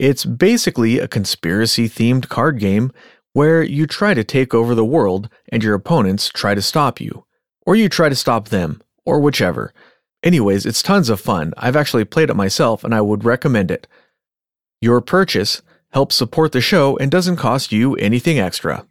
It's 0.00 0.24
basically 0.24 0.98
a 0.98 1.06
conspiracy 1.06 1.88
themed 1.88 2.28
card 2.28 2.58
game 2.58 2.90
where 3.32 3.62
you 3.62 3.86
try 3.86 4.14
to 4.14 4.24
take 4.24 4.54
over 4.54 4.74
the 4.74 4.84
world 4.84 5.28
and 5.50 5.62
your 5.62 5.74
opponents 5.74 6.28
try 6.28 6.54
to 6.54 6.62
stop 6.62 7.00
you. 7.00 7.24
Or 7.66 7.76
you 7.76 7.88
try 7.88 8.08
to 8.08 8.16
stop 8.16 8.48
them, 8.48 8.82
or 9.04 9.20
whichever. 9.20 9.72
Anyways, 10.22 10.66
it's 10.66 10.82
tons 10.82 11.08
of 11.08 11.20
fun. 11.20 11.54
I've 11.56 11.76
actually 11.76 12.04
played 12.04 12.30
it 12.30 12.36
myself 12.36 12.84
and 12.84 12.94
I 12.94 13.00
would 13.00 13.24
recommend 13.24 13.70
it. 13.70 13.86
Your 14.80 15.00
purchase 15.00 15.62
helps 15.92 16.14
support 16.14 16.52
the 16.52 16.60
show 16.60 16.96
and 16.98 17.10
doesn't 17.10 17.36
cost 17.36 17.72
you 17.72 17.94
anything 17.96 18.38
extra. 18.38 18.86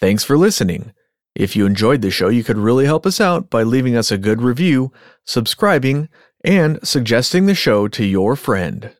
Thanks 0.00 0.24
for 0.24 0.38
listening. 0.38 0.92
If 1.34 1.54
you 1.54 1.66
enjoyed 1.66 2.02
the 2.02 2.10
show, 2.10 2.28
you 2.28 2.42
could 2.42 2.58
really 2.58 2.86
help 2.86 3.06
us 3.06 3.20
out 3.20 3.50
by 3.50 3.62
leaving 3.62 3.96
us 3.96 4.10
a 4.10 4.18
good 4.18 4.42
review, 4.42 4.92
subscribing, 5.24 6.08
and 6.44 6.78
suggesting 6.82 7.46
the 7.46 7.54
show 7.54 7.88
to 7.88 8.04
your 8.04 8.36
friend. 8.36 8.92